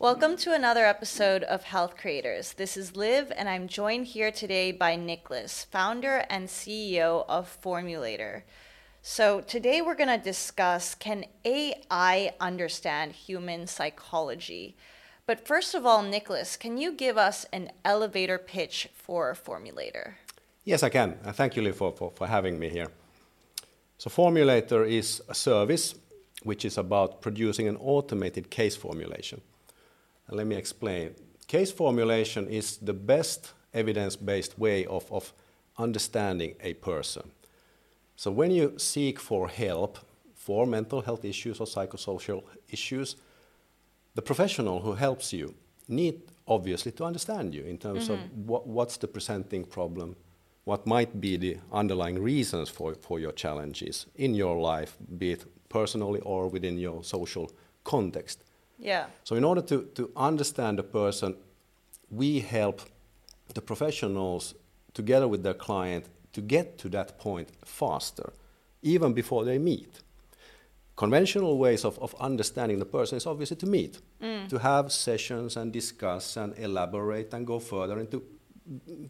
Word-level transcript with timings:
Welcome 0.00 0.38
to 0.38 0.54
another 0.54 0.86
episode 0.86 1.42
of 1.42 1.62
Health 1.62 1.94
Creators. 1.94 2.54
This 2.54 2.78
is 2.78 2.96
Liv, 2.96 3.30
and 3.36 3.50
I'm 3.50 3.68
joined 3.68 4.06
here 4.06 4.32
today 4.32 4.72
by 4.72 4.96
Niklas, 4.96 5.66
founder 5.66 6.24
and 6.30 6.48
CEO 6.48 7.26
of 7.28 7.54
Formulator. 7.62 8.44
So, 9.02 9.42
today 9.42 9.82
we're 9.82 9.94
going 9.94 10.08
to 10.08 10.16
discuss 10.16 10.94
can 10.94 11.26
AI 11.44 12.32
understand 12.40 13.12
human 13.12 13.66
psychology? 13.66 14.74
But 15.26 15.46
first 15.46 15.74
of 15.74 15.84
all, 15.84 16.02
Niklas, 16.02 16.58
can 16.58 16.78
you 16.78 16.92
give 16.92 17.18
us 17.18 17.44
an 17.52 17.70
elevator 17.84 18.38
pitch 18.38 18.88
for 18.94 19.34
Formulator? 19.34 20.14
Yes, 20.64 20.82
I 20.82 20.88
can. 20.88 21.18
Uh, 21.22 21.32
thank 21.32 21.56
you, 21.56 21.62
Liv, 21.62 21.76
for, 21.76 21.92
for, 21.92 22.10
for 22.12 22.26
having 22.26 22.58
me 22.58 22.70
here. 22.70 22.88
So, 23.98 24.08
Formulator 24.08 24.88
is 24.88 25.20
a 25.28 25.34
service 25.34 25.94
which 26.42 26.64
is 26.64 26.78
about 26.78 27.20
producing 27.20 27.68
an 27.68 27.76
automated 27.76 28.48
case 28.48 28.76
formulation. 28.76 29.42
Let 30.30 30.46
me 30.46 30.56
explain. 30.56 31.14
Case 31.46 31.72
formulation 31.72 32.48
is 32.48 32.76
the 32.76 32.92
best 32.92 33.52
evidence 33.74 34.16
based 34.16 34.58
way 34.58 34.86
of, 34.86 35.10
of 35.10 35.32
understanding 35.78 36.54
a 36.60 36.74
person. 36.74 37.30
So 38.16 38.30
when 38.30 38.50
you 38.50 38.74
seek 38.78 39.18
for 39.18 39.48
help 39.48 39.98
for 40.34 40.66
mental 40.66 41.00
health 41.00 41.24
issues 41.24 41.60
or 41.60 41.66
psychosocial 41.66 42.44
issues, 42.68 43.16
the 44.14 44.22
professional 44.22 44.80
who 44.80 44.92
helps 44.92 45.32
you 45.32 45.54
need 45.88 46.20
obviously 46.46 46.92
to 46.92 47.04
understand 47.04 47.54
you 47.54 47.64
in 47.64 47.78
terms 47.78 48.08
mm-hmm. 48.08 48.14
of 48.14 48.48
what, 48.48 48.66
what's 48.66 48.96
the 48.96 49.08
presenting 49.08 49.64
problem, 49.64 50.16
what 50.64 50.86
might 50.86 51.20
be 51.20 51.36
the 51.36 51.56
underlying 51.72 52.22
reasons 52.22 52.68
for, 52.68 52.94
for 52.94 53.18
your 53.18 53.32
challenges 53.32 54.06
in 54.16 54.34
your 54.34 54.60
life, 54.60 54.96
be 55.18 55.32
it 55.32 55.44
personally 55.68 56.20
or 56.20 56.48
within 56.48 56.78
your 56.78 57.02
social 57.02 57.50
context. 57.84 58.42
Yeah. 58.80 59.06
So 59.24 59.36
in 59.36 59.44
order 59.44 59.60
to, 59.62 59.82
to 59.94 60.10
understand 60.16 60.78
a 60.78 60.82
person, 60.82 61.36
we 62.10 62.40
help 62.40 62.82
the 63.54 63.60
professionals 63.60 64.54
together 64.94 65.28
with 65.28 65.42
their 65.42 65.54
client 65.54 66.06
to 66.32 66.40
get 66.40 66.78
to 66.78 66.88
that 66.88 67.18
point 67.18 67.50
faster, 67.64 68.32
even 68.82 69.12
before 69.12 69.44
they 69.44 69.58
meet. 69.58 70.00
Conventional 70.96 71.58
ways 71.58 71.84
of, 71.84 71.98
of 71.98 72.14
understanding 72.20 72.78
the 72.78 72.84
person 72.84 73.16
is 73.16 73.26
obviously 73.26 73.56
to 73.56 73.66
meet, 73.66 74.00
mm. 74.20 74.48
to 74.48 74.58
have 74.58 74.92
sessions 74.92 75.56
and 75.56 75.72
discuss 75.72 76.36
and 76.36 76.58
elaborate 76.58 77.32
and 77.32 77.46
go 77.46 77.58
further 77.58 77.98
into 77.98 78.22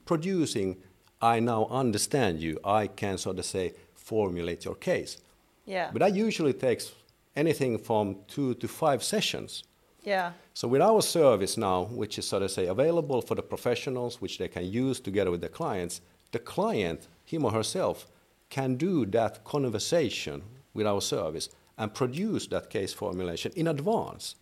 producing, 0.05 0.77
I 1.21 1.41
now 1.41 1.67
understand 1.71 2.41
you, 2.41 2.59
I 2.65 2.87
can 2.87 3.19
sort 3.19 3.39
of 3.39 3.45
say 3.45 3.75
formulate 3.95 4.65
your 4.65 4.77
case. 4.77 5.19
Yeah. 5.67 5.91
But 5.93 6.01
that 6.01 6.15
usually 6.15 6.53
takes 6.53 6.93
anything 7.37 7.79
from 7.79 8.17
two 8.27 8.55
to 8.55 8.69
five 8.69 9.03
sessions. 9.03 9.65
Yeah. 10.03 10.33
So 10.55 10.69
with 10.69 10.81
our 10.81 11.03
service 11.03 11.57
now, 11.57 11.85
which 11.85 12.19
is 12.19 12.27
sort 12.27 12.43
of 12.43 12.51
say 12.51 12.67
available 12.67 13.21
for 13.21 13.35
the 13.35 13.43
professionals, 13.43 14.21
which 14.21 14.39
they 14.39 14.49
can 14.49 14.65
use 14.65 15.01
together 15.01 15.31
with 15.31 15.41
the 15.41 15.49
clients, 15.49 16.01
the 16.33 16.39
client, 16.39 17.09
him 17.25 17.45
or 17.45 17.53
herself, 17.53 18.07
can 18.49 18.77
do 18.77 19.07
that 19.07 19.45
conversation 19.45 20.43
with 20.75 20.87
our 20.87 21.01
service 21.01 21.49
and 21.79 21.95
produce 21.95 22.47
that 22.49 22.71
case 22.71 22.93
formulation 22.93 23.53
in 23.57 23.69
advance. 23.69 24.37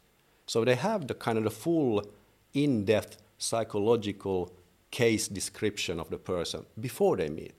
So 0.46 0.64
they 0.64 0.76
have 0.76 1.06
the 1.06 1.14
kind 1.14 1.38
of 1.38 1.44
the 1.44 1.50
full, 1.50 2.02
in-depth 2.54 3.18
psychological 3.36 4.52
case 4.90 5.28
description 5.28 6.00
of 6.00 6.08
the 6.08 6.18
person 6.18 6.64
before 6.80 7.16
they 7.16 7.28
meet. 7.28 7.52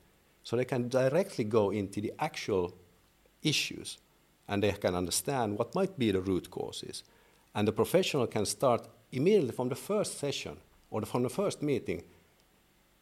So 0.43 0.55
they 0.55 0.65
can 0.65 0.89
directly 0.89 1.43
go 1.43 1.69
into 1.69 2.01
the 2.01 2.13
actual 2.19 2.73
issues 3.43 3.99
and 4.49 4.63
they 4.63 4.71
can 4.71 4.95
understand 4.95 5.57
what 5.57 5.75
might 5.75 5.97
be 5.97 6.11
the 6.11 6.19
root 6.19 6.49
causes. 6.49 7.03
And 7.53 7.67
the 7.67 7.71
professional 7.71 8.27
can 8.27 8.45
start 8.45 8.87
immediately 9.11 9.51
from 9.51 9.69
the 9.69 9.75
first 9.75 10.17
session 10.17 10.57
or 10.91 11.03
from 11.03 11.23
the 11.23 11.29
first 11.29 11.61
meeting 11.61 12.03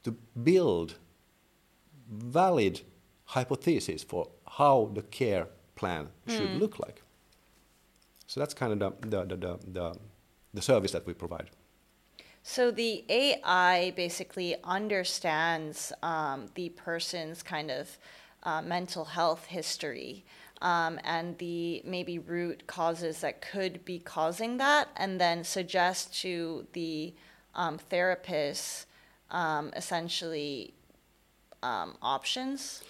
to 0.03 0.11
build 0.43 0.95
valid 2.09 2.81
hypotheses 3.25 4.03
for 4.03 4.29
how 4.45 4.91
the 4.93 5.01
care 5.01 5.47
plan 5.75 6.07
should 6.27 6.49
mm. 6.49 6.59
look 6.59 6.79
like. 6.79 7.01
So 8.27 8.39
that's 8.39 8.53
kind 8.53 8.73
of 8.73 8.79
the, 9.01 9.07
the, 9.07 9.35
the, 9.35 9.59
the, 9.71 9.95
the 10.53 10.61
service 10.61 10.91
that 10.91 11.05
we 11.05 11.13
provide. 11.13 11.49
So 12.43 12.71
the 12.71 13.03
AI 13.09 13.91
basically 13.95 14.55
understands 14.63 15.91
um, 16.01 16.47
the 16.55 16.69
person's 16.69 17.43
kind 17.43 17.69
of 17.71 17.97
uh, 18.43 18.61
mental 18.61 19.03
health 19.03 19.45
history 19.45 20.23
um, 20.61 20.99
and 21.03 21.37
the 21.37 21.81
maybe 21.85 22.19
root 22.19 22.67
causes 22.67 23.21
that 23.21 23.41
could 23.41 23.83
be 23.85 23.99
causing 23.99 24.57
that, 24.57 24.89
and 24.95 25.19
then 25.19 25.43
suggest 25.43 26.19
to 26.21 26.67
the 26.73 27.13
um, 27.55 27.79
therapists 27.91 28.85
um, 29.31 29.71
essentially 29.75 30.73
um, 31.63 31.97
options? 32.01 32.83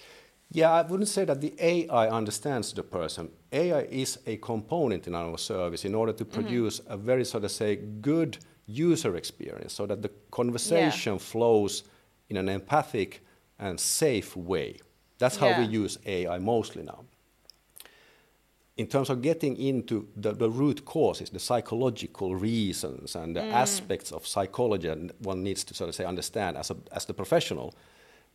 Yeah, 0.50 0.72
I 0.72 0.82
wouldn't 0.82 1.08
say 1.08 1.24
that 1.26 1.40
the 1.40 1.54
AI 1.58 2.08
understands 2.08 2.72
the 2.72 2.82
person. 2.82 3.28
AI 3.52 3.82
is 3.82 4.18
a 4.26 4.36
component 4.38 5.06
in 5.06 5.14
our 5.14 5.36
service 5.36 5.84
in 5.84 5.94
order 5.94 6.12
to 6.12 6.24
mm-hmm. 6.24 6.40
produce 6.40 6.80
mm-hmm. 6.80 6.92
a 6.92 6.96
very 6.96 7.24
sort 7.24 7.44
of 7.44 7.50
say 7.50 7.76
good 7.76 8.38
user 8.66 9.16
experience 9.16 9.74
so 9.74 9.86
that 9.86 10.00
the 10.02 10.10
conversation 10.30 11.14
yeah. 11.14 11.18
flows 11.18 11.84
in 12.30 12.36
an 12.36 12.48
empathic 12.48 13.22
and 13.58 13.78
safe 13.78 14.36
way. 14.36 14.76
That's 15.18 15.36
how 15.36 15.48
yeah. 15.48 15.60
we 15.60 15.66
use 15.66 15.98
AI 16.06 16.38
mostly 16.38 16.82
now 16.82 17.04
in 18.78 18.86
terms 18.86 19.10
of 19.10 19.20
getting 19.20 19.56
into 19.56 20.06
the, 20.16 20.32
the, 20.32 20.48
root 20.48 20.84
causes, 20.84 21.30
the 21.30 21.40
psychological 21.40 22.36
reasons 22.36 23.16
and 23.16 23.34
the 23.34 23.40
mm. 23.40 23.52
aspects 23.52 24.12
of 24.12 24.24
psychology 24.24 24.86
and 24.86 25.12
one 25.18 25.42
needs 25.42 25.64
to 25.64 25.74
sort 25.74 25.88
of 25.88 25.96
say 25.96 26.04
understand 26.04 26.56
as, 26.56 26.70
a, 26.70 26.76
as 26.92 27.04
the 27.04 27.12
professional, 27.12 27.74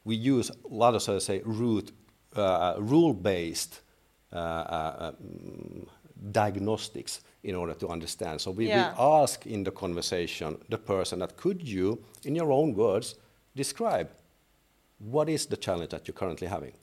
we 0.03 0.15
use 0.15 0.49
a 0.49 0.67
lot 0.67 0.95
of 0.95 1.01
sort 1.01 1.15
of 1.15 1.23
say 1.23 1.41
root, 1.45 1.93
uh, 2.35 2.75
rule-based 2.77 3.79
uh, 4.33 4.35
uh, 4.35 5.11
um, 5.17 5.87
diagnostics 6.31 7.21
in 7.43 7.55
order 7.55 7.73
to 7.73 7.87
understand. 7.87 8.41
So 8.41 8.51
we, 8.51 8.67
yeah. 8.67 8.91
we 8.91 8.99
ask 8.99 9.45
in 9.47 9.63
the 9.63 9.71
conversation 9.71 10.57
the 10.67 10.77
person 10.77 11.19
that 11.19 11.37
could 11.37 11.65
you, 11.65 12.03
in 12.25 12.35
your 12.35 12.51
own 12.51 12.73
words, 12.73 13.15
describe 13.55 14.09
what 14.99 15.29
is 15.29 15.45
the 15.45 15.57
challenge 15.57 15.91
that 15.91 16.05
you're 16.05 16.15
currently 16.15 16.47
having? 16.47 16.73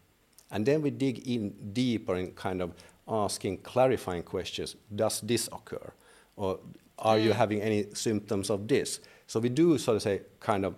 And 0.50 0.66
then 0.66 0.82
we 0.82 0.90
dig 0.90 1.28
in 1.28 1.72
deeper 1.72 2.16
in 2.16 2.32
kind 2.32 2.60
of 2.60 2.74
asking 3.10 3.58
clarifying 3.58 4.22
questions. 4.22 4.76
Does 4.94 5.20
this 5.20 5.48
occur? 5.52 5.92
Or 6.36 6.60
are 6.98 7.16
mm. 7.16 7.24
you 7.24 7.32
having 7.32 7.60
any 7.60 7.86
symptoms 7.92 8.50
of 8.50 8.68
this? 8.68 9.00
So 9.26 9.40
we 9.40 9.48
do 9.48 9.76
sort 9.78 9.96
of 9.96 10.02
say 10.02 10.22
kind 10.38 10.64
of 10.64 10.76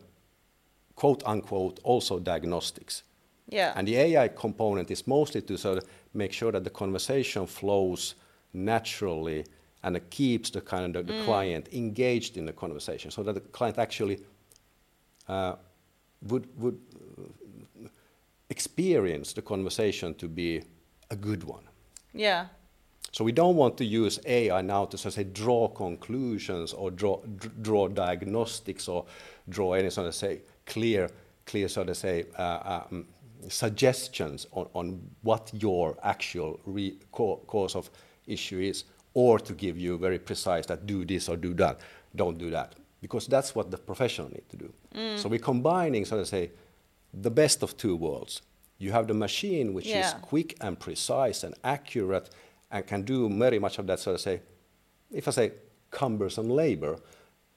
quote 0.96 1.22
unquote 1.26 1.80
also 1.82 2.18
diagnostics. 2.18 3.02
Yeah. 3.48 3.72
And 3.76 3.86
the 3.86 3.96
AI 3.96 4.28
component 4.28 4.90
is 4.90 5.06
mostly 5.06 5.42
to 5.42 5.56
sort 5.58 5.78
of 5.78 5.84
make 6.14 6.32
sure 6.32 6.52
that 6.52 6.64
the 6.64 6.70
conversation 6.70 7.46
flows 7.46 8.14
naturally 8.52 9.44
and 9.82 9.96
it 9.96 10.10
keeps 10.10 10.50
the 10.50 10.60
kind 10.60 10.96
of 10.96 11.06
the, 11.06 11.12
the 11.12 11.18
mm. 11.18 11.24
client 11.24 11.68
engaged 11.72 12.36
in 12.36 12.46
the 12.46 12.52
conversation 12.52 13.10
so 13.10 13.22
that 13.22 13.34
the 13.34 13.40
client 13.40 13.78
actually 13.78 14.20
uh, 15.28 15.54
would 16.22 16.46
would 16.56 16.78
experience 18.48 19.32
the 19.32 19.42
conversation 19.42 20.14
to 20.14 20.28
be 20.28 20.62
a 21.10 21.16
good 21.16 21.44
one. 21.44 21.64
Yeah. 22.14 22.46
So 23.12 23.24
we 23.24 23.32
don't 23.32 23.56
want 23.56 23.76
to 23.76 23.84
use 23.84 24.18
AI 24.24 24.62
now 24.62 24.86
to 24.86 24.96
say 24.96 25.24
draw 25.24 25.68
conclusions 25.68 26.72
or 26.72 26.90
draw 26.90 27.20
draw 27.60 27.88
diagnostics 27.88 28.88
or 28.88 29.04
draw 29.48 29.74
any 29.74 29.90
sort 29.90 30.06
of 30.06 30.14
say 30.14 30.40
clear 30.66 31.10
clear 31.44 31.68
sort 31.68 31.90
of 31.90 31.96
say 31.96 32.24
uh, 32.38 32.84
um, 32.90 33.06
suggestions 33.48 34.46
on, 34.52 34.66
on 34.74 35.10
what 35.22 35.50
your 35.54 35.96
actual 36.02 36.58
re- 36.64 36.98
cause 37.10 37.76
of 37.76 37.90
issue 38.26 38.60
is, 38.60 38.84
or 39.14 39.38
to 39.38 39.52
give 39.52 39.78
you 39.78 39.98
very 39.98 40.18
precise 40.18 40.64
that 40.66 40.86
do 40.86 41.04
this 41.04 41.28
or 41.28 41.36
do 41.36 41.52
that. 41.54 41.80
Don't 42.14 42.38
do 42.38 42.50
that 42.50 42.74
because 43.00 43.26
that's 43.26 43.54
what 43.54 43.70
the 43.70 43.76
professional 43.76 44.28
need 44.28 44.48
to 44.48 44.56
do. 44.56 44.72
Mm. 44.94 45.18
So 45.18 45.28
we're 45.28 45.38
combining 45.38 46.04
sort 46.04 46.20
of 46.20 46.28
say 46.28 46.50
the 47.12 47.30
best 47.30 47.62
of 47.62 47.76
two 47.76 47.96
worlds 47.96 48.40
you 48.82 48.92
have 48.92 49.06
the 49.06 49.14
machine, 49.14 49.74
which 49.74 49.86
yeah. 49.86 50.08
is 50.08 50.14
quick 50.22 50.56
and 50.60 50.78
precise 50.78 51.44
and 51.44 51.54
accurate 51.62 52.30
and 52.70 52.86
can 52.86 53.02
do 53.02 53.28
very 53.28 53.58
much 53.58 53.78
of 53.78 53.86
that, 53.86 54.00
so 54.00 54.12
to 54.12 54.18
say, 54.18 54.40
if 55.10 55.28
I 55.28 55.30
say 55.30 55.52
cumbersome 55.90 56.48
labor 56.48 56.98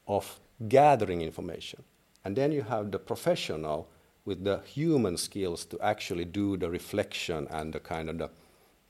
of 0.07 0.39
gathering 0.67 1.21
information. 1.21 1.83
And 2.23 2.35
then 2.35 2.51
you 2.51 2.61
have 2.63 2.91
the 2.91 2.99
professional 2.99 3.89
with 4.25 4.43
the 4.43 4.59
human 4.65 5.17
skills 5.17 5.65
to 5.65 5.79
actually 5.79 6.25
do 6.25 6.57
the 6.57 6.69
reflection 6.69 7.47
and 7.49 7.73
the 7.73 7.79
kind 7.79 8.09
of 8.09 8.17
the 8.17 8.29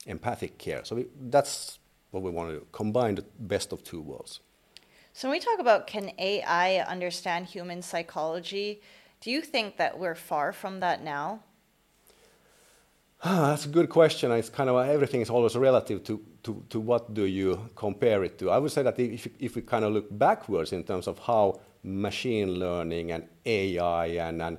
empathic 0.05 0.57
care. 0.57 0.83
So 0.83 0.95
we, 0.95 1.05
that's 1.29 1.79
what 2.11 2.23
we 2.23 2.31
want 2.31 2.49
to 2.49 2.59
do, 2.59 2.65
combine 2.71 3.15
the 3.15 3.25
best 3.39 3.71
of 3.71 3.83
two 3.83 4.01
worlds. 4.01 4.39
So 5.13 5.29
when 5.29 5.37
we 5.37 5.45
talk 5.45 5.59
about 5.59 5.87
can 5.87 6.11
AI 6.17 6.79
understand 6.79 7.45
human 7.45 7.81
psychology, 7.81 8.81
do 9.21 9.31
you 9.31 9.41
think 9.41 9.77
that 9.77 9.97
we're 9.97 10.15
far 10.15 10.51
from 10.51 10.79
that 10.81 11.03
now? 11.03 11.41
Ah, 13.27 13.47
that's 13.49 13.65
a 13.65 13.69
good 13.69 13.89
question. 13.89 14.31
It's 14.31 14.49
kind 14.49 14.69
of 14.69 14.87
everything 14.87 15.21
is 15.21 15.31
always 15.31 15.55
relative 15.55 16.03
to, 16.03 16.21
to, 16.43 16.63
to 16.69 16.79
what 16.79 17.11
do 17.15 17.23
you 17.23 17.69
compare 17.75 18.23
it 18.23 18.37
to. 18.37 18.51
I 18.51 18.59
would 18.59 18.71
say 18.71 18.83
that 18.83 18.99
if, 18.99 19.27
if 19.39 19.55
we 19.55 19.63
kind 19.63 19.83
of 19.83 19.93
look 19.93 20.15
backwards 20.15 20.73
in 20.73 20.83
terms 20.83 21.07
of 21.07 21.17
how 21.17 21.59
machine 21.83 22.59
learning 22.59 23.13
and 23.13 23.27
AI 23.43 24.05
and, 24.05 24.43
and 24.43 24.57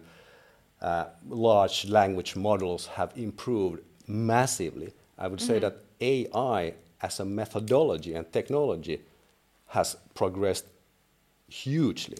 uh, 0.82 1.04
large 1.28 1.84
language 1.86 2.34
models 2.34 2.86
have 2.86 3.12
improved 3.14 3.82
massively, 4.08 4.92
I 5.16 5.28
would 5.28 5.40
say 5.40 5.60
that 5.60 5.76
AI 6.00 6.74
as 7.00 7.20
a 7.20 7.24
methodology 7.24 8.14
and 8.14 8.32
technology 8.32 9.00
has 9.68 9.96
progressed 10.14 10.66
hugely. 11.46 12.18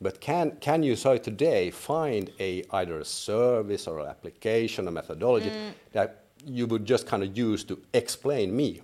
But 0.00 0.20
can, 0.20 0.52
can 0.60 0.82
you 0.82 0.94
so 0.94 1.16
today 1.18 1.70
find 1.70 2.30
a 2.38 2.62
either 2.70 3.00
a 3.00 3.04
service 3.04 3.86
or 3.88 3.98
an 4.00 4.06
application, 4.06 4.86
a 4.86 4.90
methodology 4.92 5.50
that 5.92 6.24
you 6.46 6.66
would 6.66 6.84
just 6.84 7.06
kind 7.06 7.22
of 7.24 7.36
use 7.36 7.64
to 7.64 7.80
explain 7.92 8.54
me? 8.54 8.80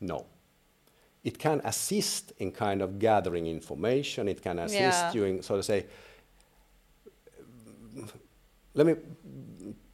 No. 0.00 0.26
It 1.24 1.38
can 1.38 1.60
assist 1.64 2.32
in 2.38 2.52
kind 2.52 2.82
of 2.82 2.98
gathering 2.98 3.46
information. 3.46 4.28
It 4.28 4.42
can 4.42 4.58
assist 4.60 4.80
Yeah. 4.80 5.12
you 5.12 5.24
in 5.24 5.42
sort 5.42 5.58
of 5.58 5.64
say. 5.64 5.86
Let 8.74 8.86
me 8.86 8.94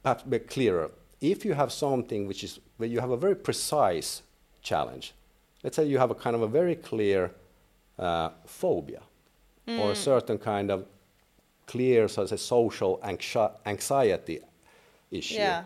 perhaps 0.03 0.23
be 0.23 0.39
clearer. 0.39 0.91
If 1.21 1.45
you 1.45 1.53
have 1.53 1.71
something 1.71 2.27
which 2.27 2.43
is 2.43 2.59
where 2.77 2.89
you 2.89 2.99
have 2.99 3.11
a 3.11 3.17
very 3.17 3.35
precise 3.35 4.21
challenge, 4.61 5.13
let's 5.63 5.75
say 5.75 5.85
you 5.85 5.97
have 5.97 6.11
a 6.11 6.15
kind 6.15 6.35
of 6.35 6.41
a 6.41 6.47
very 6.47 6.75
clear 6.75 7.31
uh, 7.97 8.29
phobia 8.45 9.01
or 9.67 9.91
a 9.91 9.95
certain 9.95 10.37
kind 10.37 10.71
of 10.71 10.85
clear 11.67 12.07
so 12.07 12.23
to 12.23 12.27
say, 12.27 12.37
social 12.37 12.99
anxi- 13.03 13.51
anxiety 13.65 14.39
issue, 15.11 15.35
Yeah. 15.35 15.63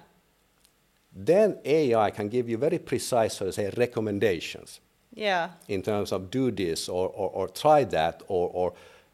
then 1.15 1.57
AI 1.65 2.11
can 2.11 2.29
give 2.29 2.49
you 2.49 2.57
very 2.57 2.77
precise, 2.79 3.35
so 3.37 3.45
to 3.45 3.51
say, 3.51 3.69
recommendations 3.77 4.79
Yeah. 5.13 5.49
in 5.67 5.81
terms 5.81 6.11
of 6.11 6.29
do 6.29 6.51
this 6.51 6.89
or, 6.89 7.09
or, 7.09 7.29
or 7.31 7.47
try 7.47 7.85
that 7.85 8.21
or, 8.27 8.49
or 8.53 8.73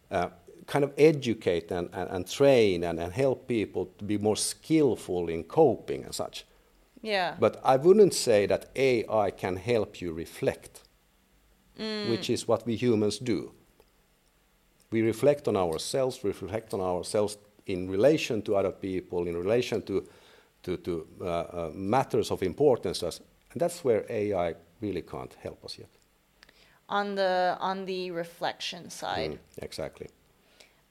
uh, 0.09 0.29
kind 0.67 0.83
of 0.83 0.91
educate 0.97 1.71
and, 1.71 1.89
and, 1.93 2.09
and 2.09 2.27
train 2.29 2.83
and, 2.83 2.99
and 2.99 3.13
help 3.13 3.47
people 3.47 3.85
to 3.97 4.03
be 4.05 4.17
more 4.17 4.35
skillful 4.37 5.29
in 5.29 5.43
coping 5.43 6.03
and 6.05 6.13
such. 6.15 6.45
Yeah. 7.01 7.35
But 7.39 7.59
I 7.63 7.77
wouldn't 7.77 8.13
say 8.13 8.45
that 8.47 8.69
AI 8.75 9.31
can 9.31 9.55
help 9.57 10.01
you 10.01 10.11
reflect, 10.13 10.81
which 12.09 12.29
is 12.29 12.47
what 12.47 12.65
we 12.65 12.75
humans 12.75 13.17
do. 13.19 13.51
We 14.91 15.01
reflect 15.01 15.47
on 15.47 15.55
ourselves, 15.57 16.23
we 16.23 16.29
reflect 16.29 16.73
on 16.73 16.81
ourselves 16.81 17.37
in 17.65 17.89
relation 17.89 18.41
to 18.43 18.55
other 18.55 18.71
people, 18.71 19.27
in 19.27 19.37
relation 19.37 19.81
to, 19.83 20.07
to, 20.63 20.77
to 20.77 21.07
uh, 21.21 21.25
uh, 21.25 21.71
matters 21.73 22.31
of 22.31 22.43
importance 22.43 22.99
to 22.99 23.07
us. 23.07 23.21
And 23.53 23.61
that's 23.61 23.83
where 23.83 24.05
AI 24.09 24.55
really 24.81 25.01
can't 25.01 25.33
help 25.41 25.63
us 25.63 25.77
yet. 25.77 25.89
on 26.91 27.15
the 27.15 27.57
on 27.59 27.85
the 27.85 28.11
reflection 28.11 28.89
side. 28.89 29.31
Mm, 29.31 29.63
exactly. 29.63 30.07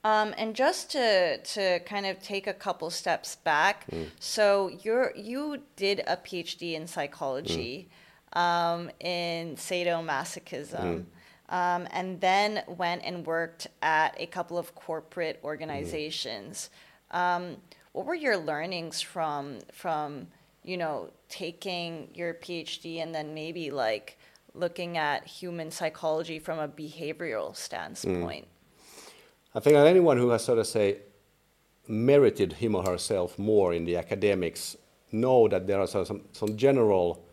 Um, 0.02 0.34
and 0.38 0.56
just 0.56 0.90
to 0.92 1.38
to 1.54 1.80
kind 1.80 2.06
of 2.06 2.20
take 2.22 2.46
a 2.46 2.54
couple 2.54 2.90
steps 2.90 3.36
back, 3.36 3.86
so 4.18 4.70
you're 4.82 5.12
you 5.14 5.58
did 5.76 6.00
a 6.06 6.16
PhD 6.16 6.72
in 6.72 6.86
psychology, 6.86 7.88
um, 8.32 8.90
in 8.98 9.56
sadomasochism, 9.56 11.04
um, 11.50 11.86
and 11.90 12.20
then 12.20 12.62
went 12.66 13.02
and 13.04 13.26
worked 13.26 13.66
at 13.82 14.14
a 14.18 14.26
couple 14.26 14.56
of 14.56 14.74
corporate 14.74 15.40
organizations. 15.44 16.70
Um, 17.10 17.56
what 17.92 18.06
were 18.06 18.14
your 18.14 18.36
learnings 18.36 19.00
from 19.00 19.58
from 19.72 20.28
you 20.62 20.76
know 20.76 21.10
taking 21.28 22.08
your 22.14 22.34
PhD 22.34 23.02
and 23.02 23.14
then 23.14 23.34
maybe 23.34 23.70
like 23.70 24.16
looking 24.54 24.96
at 24.96 25.26
human 25.26 25.70
psychology 25.70 26.38
from 26.38 26.58
a 26.58 26.68
behavioral 26.68 27.54
standpoint? 27.56 28.46
I 29.54 29.60
think 29.60 29.74
that 29.74 29.86
anyone 29.86 30.16
who 30.16 30.30
has 30.30 30.44
sort 30.44 30.58
of 30.58 30.66
say 30.66 30.98
merited 31.88 32.52
him 32.54 32.76
or 32.76 32.84
herself 32.84 33.36
more 33.38 33.74
in 33.74 33.84
the 33.84 33.96
academics 33.96 34.76
know 35.10 35.48
that 35.48 35.66
there 35.66 35.80
are 35.80 35.88
some, 35.88 36.22
some 36.30 36.56
general 36.56 37.24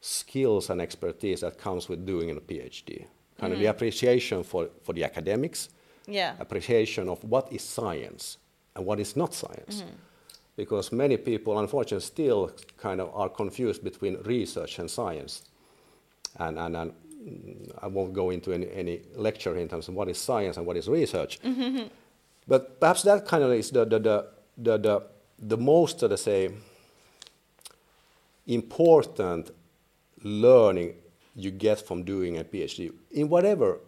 skills 0.00 0.70
and 0.70 0.80
expertise 0.80 1.42
that 1.42 1.56
comes 1.56 1.88
with 1.88 2.04
doing 2.04 2.30
a 2.30 2.34
PhD. 2.34 3.06
Kind 3.38 3.52
of 3.52 3.58
the 3.58 3.66
appreciation 3.66 4.42
for, 4.42 4.68
for 4.82 4.92
the 4.94 5.04
academics, 5.04 5.68
Yeah. 6.06 6.34
appreciation 6.40 7.08
of 7.08 7.22
what 7.24 7.52
is 7.52 7.62
science 7.62 8.38
and 8.74 8.86
what 8.86 8.98
is 9.00 9.14
not 9.16 9.34
science. 9.34 9.84
Because 10.56 10.90
many 10.92 11.16
people, 11.18 11.58
unfortunately, 11.58 12.06
still 12.06 12.50
kind 12.78 13.00
of 13.00 13.10
are 13.14 13.28
confused 13.28 13.84
between 13.84 14.16
research 14.22 14.78
and 14.78 14.90
science. 14.90 15.42
And, 16.38 16.58
and, 16.58 16.76
and 16.76 16.92
mm, 17.22 17.70
I 17.82 17.88
won't 17.88 18.14
go 18.14 18.30
into 18.30 18.52
any, 18.52 18.70
any 18.72 19.02
lecture 19.16 19.54
in 19.58 19.68
terms 19.68 19.88
of 19.88 19.94
what 19.94 20.08
is 20.08 20.16
science 20.18 20.56
and 20.56 20.66
what 20.66 20.76
is 20.78 20.88
research. 20.88 21.38
But 22.48 22.80
perhaps 22.80 23.02
that 23.02 23.26
kind 23.26 23.42
of 23.44 23.52
is 23.52 23.70
the, 23.70 23.84
the, 23.84 23.98
the, 23.98 24.26
the, 24.56 24.78
the, 24.78 25.02
the 25.38 25.56
most, 25.58 26.00
let 26.02 26.12
us 26.12 26.22
say, 26.22 26.50
important 28.46 29.50
learning 30.22 30.94
you 31.36 31.50
get 31.50 31.86
from 31.86 32.02
doing 32.02 32.38
a 32.38 32.44
PhD 32.44 32.92
in 33.10 33.28
whatever 33.28 33.78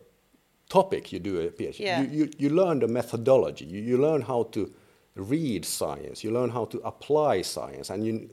topic 0.68 1.12
you 1.12 1.18
do 1.18 1.40
a 1.40 1.48
PhD. 1.48 1.80
Yeah. 1.80 2.02
You, 2.02 2.08
you, 2.10 2.30
you 2.38 2.50
learn 2.50 2.78
the 2.80 2.88
methodology, 2.88 3.64
you, 3.64 3.80
you 3.80 3.98
learn 3.98 4.22
how 4.22 4.44
to 4.52 4.72
read 5.14 5.64
science, 5.64 6.22
you 6.22 6.30
learn 6.30 6.50
how 6.50 6.66
to 6.66 6.78
apply 6.80 7.42
science, 7.42 7.90
and 7.90 8.04
you, 8.04 8.30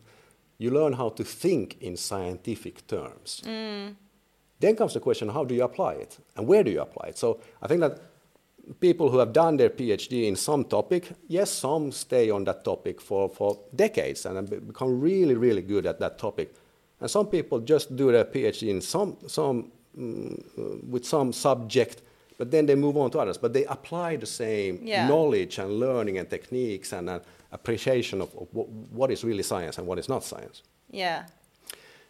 you 0.57 0.69
learn 0.69 0.93
how 0.93 1.09
to 1.09 1.23
think 1.23 1.77
in 1.81 1.97
scientific 1.97 2.85
terms. 2.87 3.41
Mm. 3.45 3.95
Then 4.59 4.75
comes 4.75 4.93
the 4.93 4.99
question 4.99 5.29
how 5.29 5.43
do 5.43 5.53
you 5.55 5.63
apply 5.63 5.93
it 5.93 6.17
and 6.35 6.47
where 6.47 6.63
do 6.63 6.71
you 6.71 6.81
apply 6.81 7.09
it? 7.09 7.17
So 7.17 7.39
I 7.61 7.67
think 7.67 7.81
that 7.81 7.99
people 8.79 9.09
who 9.09 9.19
have 9.19 9.33
done 9.33 9.57
their 9.57 9.69
PhD 9.69 10.27
in 10.27 10.35
some 10.35 10.63
topic, 10.65 11.09
yes, 11.27 11.51
some 11.51 11.91
stay 11.91 12.29
on 12.29 12.45
that 12.45 12.63
topic 12.63 13.01
for, 13.01 13.29
for 13.29 13.59
decades 13.75 14.25
and 14.25 14.49
become 14.67 14.99
really, 14.99 15.35
really 15.35 15.61
good 15.61 15.85
at 15.85 15.99
that 15.99 16.17
topic. 16.17 16.53
And 17.01 17.09
some 17.09 17.27
people 17.27 17.59
just 17.59 17.95
do 17.95 18.11
their 18.11 18.25
PhD 18.25 18.69
in 18.69 18.81
some, 18.81 19.17
some, 19.27 19.71
mm, 19.97 20.83
with 20.89 21.05
some 21.05 21.33
subject, 21.33 22.01
but 22.37 22.51
then 22.51 22.65
they 22.65 22.75
move 22.75 22.97
on 22.97 23.11
to 23.11 23.19
others. 23.19 23.37
But 23.37 23.53
they 23.53 23.65
apply 23.65 24.17
the 24.17 24.25
same 24.25 24.79
Yeah. 24.83 25.07
knowledge 25.07 25.57
and 25.59 25.79
learning 25.79 26.17
and 26.17 26.29
techniques 26.29 26.93
and 26.93 27.09
uh, 27.09 27.19
appreciation 27.51 28.21
of, 28.21 28.29
of 28.35 28.47
what, 28.91 29.11
is 29.11 29.23
really 29.23 29.43
science 29.43 29.77
and 29.77 29.87
what 29.87 29.99
is 29.99 30.07
not 30.09 30.23
science. 30.23 30.61
Yeah. 30.89 31.25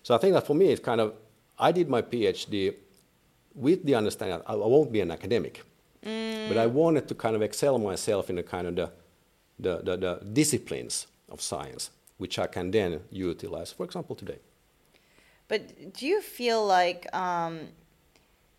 So 0.03 0.13
I 0.15 0.17
think 0.19 0.33
that 0.33 0.45
for 0.45 0.53
me, 0.55 0.69
it's 0.71 0.81
kind 0.81 1.01
of, 1.01 1.13
I 1.57 1.71
did 1.71 1.89
my 1.89 2.01
PhD 2.01 2.75
with 3.55 3.83
the 3.85 3.95
understanding 3.95 4.37
that 4.39 4.45
I, 4.49 4.55
won't 4.55 4.91
be 4.91 5.01
an 5.01 5.11
academic, 5.11 5.63
but 6.01 6.57
I 6.57 6.67
wanted 6.67 7.07
to 7.07 7.15
kind 7.15 7.35
of 7.35 7.41
excel 7.41 7.79
myself 7.79 8.29
in 8.29 8.35
the 8.35 8.43
kind 8.43 8.67
of 8.67 8.75
the, 8.75 8.91
the, 9.59 9.77
the, 9.83 9.97
the 9.97 10.19
disciplines 10.33 11.07
of 11.29 11.41
science, 11.41 11.89
which 12.17 12.37
I 12.37 12.47
can 12.47 12.69
then 12.71 12.99
utilize, 13.11 13.71
for 13.71 13.85
example, 13.85 14.15
today. 14.15 14.39
But 15.47 15.93
do 15.93 16.07
you 16.07 16.21
feel 16.21 16.65
like, 16.65 17.13
um, 17.15 17.69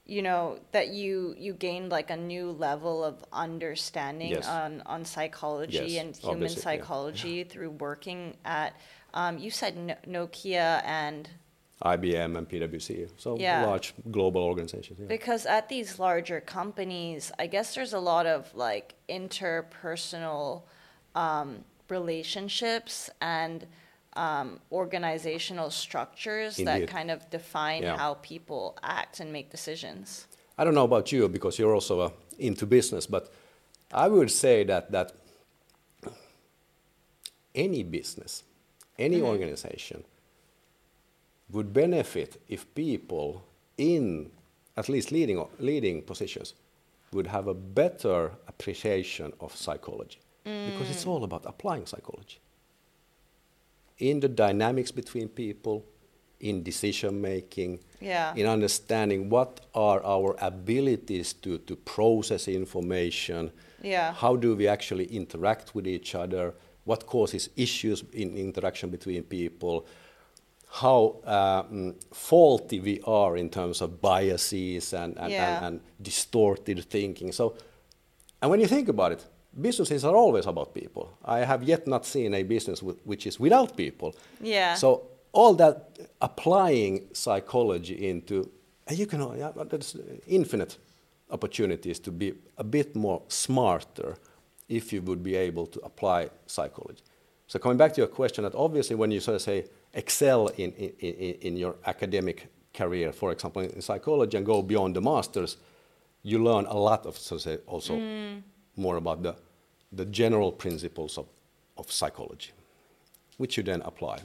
you 0.05 0.23
know, 0.23 0.59
that 0.71 0.89
you 0.89 1.35
you 1.37 1.53
gained 1.53 1.91
like 1.91 2.11
a 2.11 2.17
new 2.17 2.53
level 2.53 3.03
of 3.05 3.25
understanding 3.33 4.31
Yes. 4.31 4.47
on 4.47 4.83
on 4.87 5.05
psychology 5.05 5.79
Yes, 5.79 6.01
and 6.05 6.17
human 6.17 6.35
obviously, 6.45 6.59
yeah. 6.59 6.63
psychology 6.63 7.45
through 7.45 7.71
working 7.71 8.37
at, 8.45 8.77
um, 9.15 9.39
you 9.39 9.51
said 9.51 9.77
no- 9.77 9.97
Nokia 10.07 10.81
and 10.85 11.29
IBM 11.83 12.39
and 12.39 12.49
PwC, 12.49 13.09
so 13.19 13.37
Yeah. 13.37 13.67
large 13.67 13.93
global 14.11 14.43
organizations. 14.45 14.99
Yeah. 15.01 15.07
Because 15.09 15.45
at 15.45 15.69
these 15.69 15.99
larger 15.99 16.41
companies, 16.41 17.33
I 17.39 17.49
guess 17.49 17.75
there's 17.75 17.93
a 17.93 17.99
lot 17.99 18.27
of 18.27 18.55
like 18.55 18.95
interpersonal 19.09 20.63
um, 21.17 21.65
relationships 21.89 23.11
and 23.21 23.67
um, 24.17 24.61
organizational 24.73 25.71
structures 25.71 26.57
that 26.57 26.89
kind 26.89 27.11
of 27.11 27.29
define 27.31 27.83
Yeah. 27.83 27.97
how 27.99 28.15
people 28.15 28.77
act 28.83 29.21
and 29.21 29.33
make 29.33 29.51
decisions. 29.51 30.27
I 30.59 30.65
don't 30.65 30.75
know 30.75 30.85
about 30.85 31.13
you 31.13 31.29
because 31.29 31.59
you're 31.59 31.75
also 31.75 32.01
uh, 32.01 32.11
into 32.39 32.67
business, 32.67 33.07
but 33.07 33.31
I 33.93 34.09
would 34.09 34.31
say 34.31 34.65
that 34.65 34.91
that 34.91 35.13
any 37.55 37.83
business, 37.83 38.43
any 38.99 39.21
organization 39.23 40.05
would 41.51 41.73
benefit 41.73 42.41
if 42.49 42.65
people 42.75 43.43
in 43.79 44.31
at 44.77 44.89
least 44.89 45.13
leading 45.13 45.45
leading 45.59 46.03
positions 46.03 46.55
would 47.13 47.27
have 47.27 47.47
a 47.49 47.55
better 47.55 48.33
appreciation 48.49 49.33
of 49.41 49.55
psychology. 49.55 50.19
Because 50.45 50.91
it's 50.91 51.07
all 51.07 51.25
about 51.25 51.43
applying 51.45 51.87
psychology 51.87 52.39
in 53.99 54.21
the 54.21 54.29
dynamics 54.29 54.91
between 54.93 55.29
people 55.29 55.85
in 56.41 56.63
decision 56.63 57.21
making 57.21 57.79
Yeah. 58.01 58.35
in 58.37 58.47
understanding 58.47 59.31
what 59.31 59.61
are 59.75 60.03
our 60.05 60.37
abilities 60.39 61.33
to, 61.43 61.59
to 61.59 61.77
process 61.77 62.49
information 62.49 63.51
Yeah. 63.83 64.13
how 64.13 64.37
do 64.37 64.55
we 64.57 64.69
actually 64.69 65.07
interact 65.07 65.75
with 65.75 65.87
each 65.87 66.15
other 66.15 66.55
what 66.85 67.07
causes 67.07 67.51
issues 67.57 68.05
in 68.13 68.37
interaction 68.37 68.91
between 68.91 69.23
people, 69.25 69.87
how 70.71 71.17
mm, 71.27 71.95
faulty 72.13 72.79
we 72.81 73.01
are 73.05 73.37
in 73.37 73.49
terms 73.51 73.81
of 73.81 74.01
biases 74.01 74.93
and, 74.95 75.17
and, 75.19 75.33
Yeah. 75.33 75.57
and, 75.57 75.67
and 75.67 75.81
distorted 76.01 76.85
thinking. 76.89 77.33
So, 77.33 77.55
and 78.41 78.51
when 78.51 78.61
you 78.61 78.69
think 78.69 78.89
about 78.89 79.13
it, 79.13 79.25
businesses 79.61 80.05
are 80.05 80.17
always 80.17 80.47
about 80.47 80.75
people. 80.75 81.17
I 81.25 81.41
have 81.41 81.63
yet 81.63 81.87
not 81.87 82.05
seen 82.07 82.35
a 82.35 82.43
business 82.43 82.83
which 82.83 83.27
is 83.27 83.41
without 83.41 83.77
people. 83.77 84.15
Yeah. 84.41 84.75
So 84.75 85.09
all 85.33 85.55
that 85.55 85.99
applying 86.21 87.09
psychology 87.13 88.09
into, 88.09 88.51
you 88.91 89.07
can, 89.07 89.39
yeah, 89.39 89.53
there's 89.69 89.97
infinite 90.27 90.79
opportunities 91.31 91.99
to 92.01 92.11
be 92.11 92.35
a 92.57 92.65
bit 92.65 92.95
more 92.95 93.23
smarter 93.29 94.17
if 94.69 94.93
you 94.93 95.03
would 95.03 95.23
be 95.23 95.35
able 95.35 95.67
to 95.67 95.81
apply 95.81 96.31
psychology. 96.47 97.03
So 97.47 97.59
coming 97.59 97.79
back 97.79 97.93
to 97.95 98.01
your 98.01 98.09
question, 98.09 98.45
that 98.45 98.55
obviously 98.55 98.97
when 98.97 99.11
you 99.11 99.21
sort 99.21 99.37
of 99.37 99.43
say 99.43 99.67
excel 99.95 100.49
in, 100.49 100.73
in, 100.73 100.91
in, 100.99 101.35
in 101.41 101.57
your 101.57 101.77
academic 101.87 102.49
career, 102.75 103.13
for 103.13 103.33
example, 103.33 103.63
in 103.63 103.81
psychology 103.81 104.37
and 104.37 104.45
go 104.45 104.63
beyond 104.63 104.97
the 104.97 105.01
masters, 105.01 105.57
you 106.23 106.43
learn 106.43 106.67
a 106.67 106.77
lot 106.77 107.07
of, 107.07 107.17
so 107.17 107.39
say, 107.39 107.59
also 107.67 107.95
mm. 107.95 108.43
more 108.77 108.97
about 108.97 109.23
the, 109.23 109.37
the 109.97 110.05
general 110.05 110.53
principles 110.53 111.19
of, 111.19 111.27
of 111.77 111.91
psychology, 111.91 112.53
which 113.39 113.57
you 113.57 113.63
then 113.63 113.83
apply. 113.83 114.21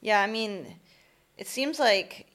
Yeah, 0.00 0.20
I 0.20 0.26
mean, 0.26 0.74
it 1.36 1.46
seems 1.46 1.78
like 1.78 2.26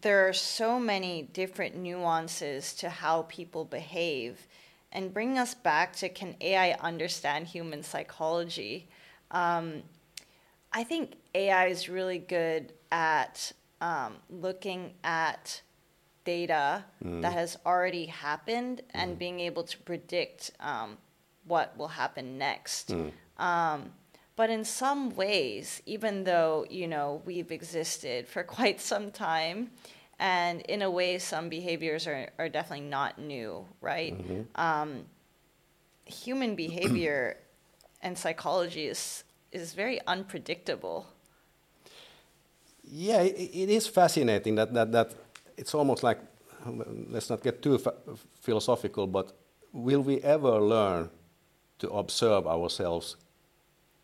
there 0.00 0.28
are 0.28 0.32
so 0.32 0.78
many 0.78 1.22
different 1.22 1.76
nuances 1.76 2.74
to 2.74 2.88
how 2.88 3.22
people 3.22 3.64
behave. 3.64 4.46
And 4.92 5.12
bringing 5.12 5.38
us 5.38 5.54
back 5.54 5.94
to 5.96 6.08
can 6.08 6.36
AI 6.40 6.72
understand 6.80 7.46
human 7.46 7.82
psychology? 7.82 8.88
Um, 9.30 9.82
I 10.72 10.84
think 10.84 11.14
AI 11.34 11.66
is 11.66 11.88
really 11.88 12.18
good 12.18 12.72
at 12.90 13.52
um, 13.80 14.16
looking 14.30 14.94
at 15.04 15.62
data 16.24 16.84
that 17.00 17.32
has 17.32 17.56
already 17.64 18.04
happened 18.04 18.82
and 18.92 19.18
being 19.18 19.40
able 19.40 19.62
to 19.62 19.78
predict 19.78 20.50
um, 20.60 20.98
what 21.48 21.76
will 21.76 21.88
happen 21.88 22.38
next. 22.38 22.94
Um, 23.38 23.92
but 24.36 24.50
in 24.50 24.64
some 24.64 25.16
ways, 25.16 25.82
even 25.86 26.24
though 26.24 26.66
you 26.70 26.86
know 26.86 27.22
we've 27.24 27.50
existed 27.50 28.28
for 28.28 28.42
quite 28.58 28.80
some 28.80 29.10
time, 29.10 29.70
and 30.18 30.62
in 30.62 30.82
a 30.82 30.90
way, 30.90 31.18
some 31.18 31.48
behaviors 31.48 32.06
are, 32.06 32.28
are 32.38 32.48
definitely 32.48 32.86
not 32.86 33.18
new, 33.18 33.66
right? 33.80 34.14
Um, 34.54 35.04
human 36.04 36.54
behavior 36.54 37.36
and 38.02 38.16
psychology 38.16 38.86
is 38.86 39.24
is 39.52 39.72
very 39.74 40.00
unpredictable. 40.06 41.06
Yeah, 42.84 43.18
i 43.18 43.34
it 43.62 43.68
is 43.68 43.86
fascinating 43.86 44.54
that, 44.56 44.72
that, 44.72 44.92
that 44.92 45.14
it's 45.56 45.74
almost 45.74 46.02
like, 46.02 46.18
let's 47.10 47.28
not 47.28 47.42
get 47.42 47.62
too 47.62 47.78
fa- 47.78 47.96
philosophical, 48.40 49.06
but 49.06 49.32
will 49.72 50.00
we 50.00 50.20
ever 50.22 50.60
learn 50.60 51.10
to 51.78 51.90
observe 51.90 52.46
ourselves 52.46 53.16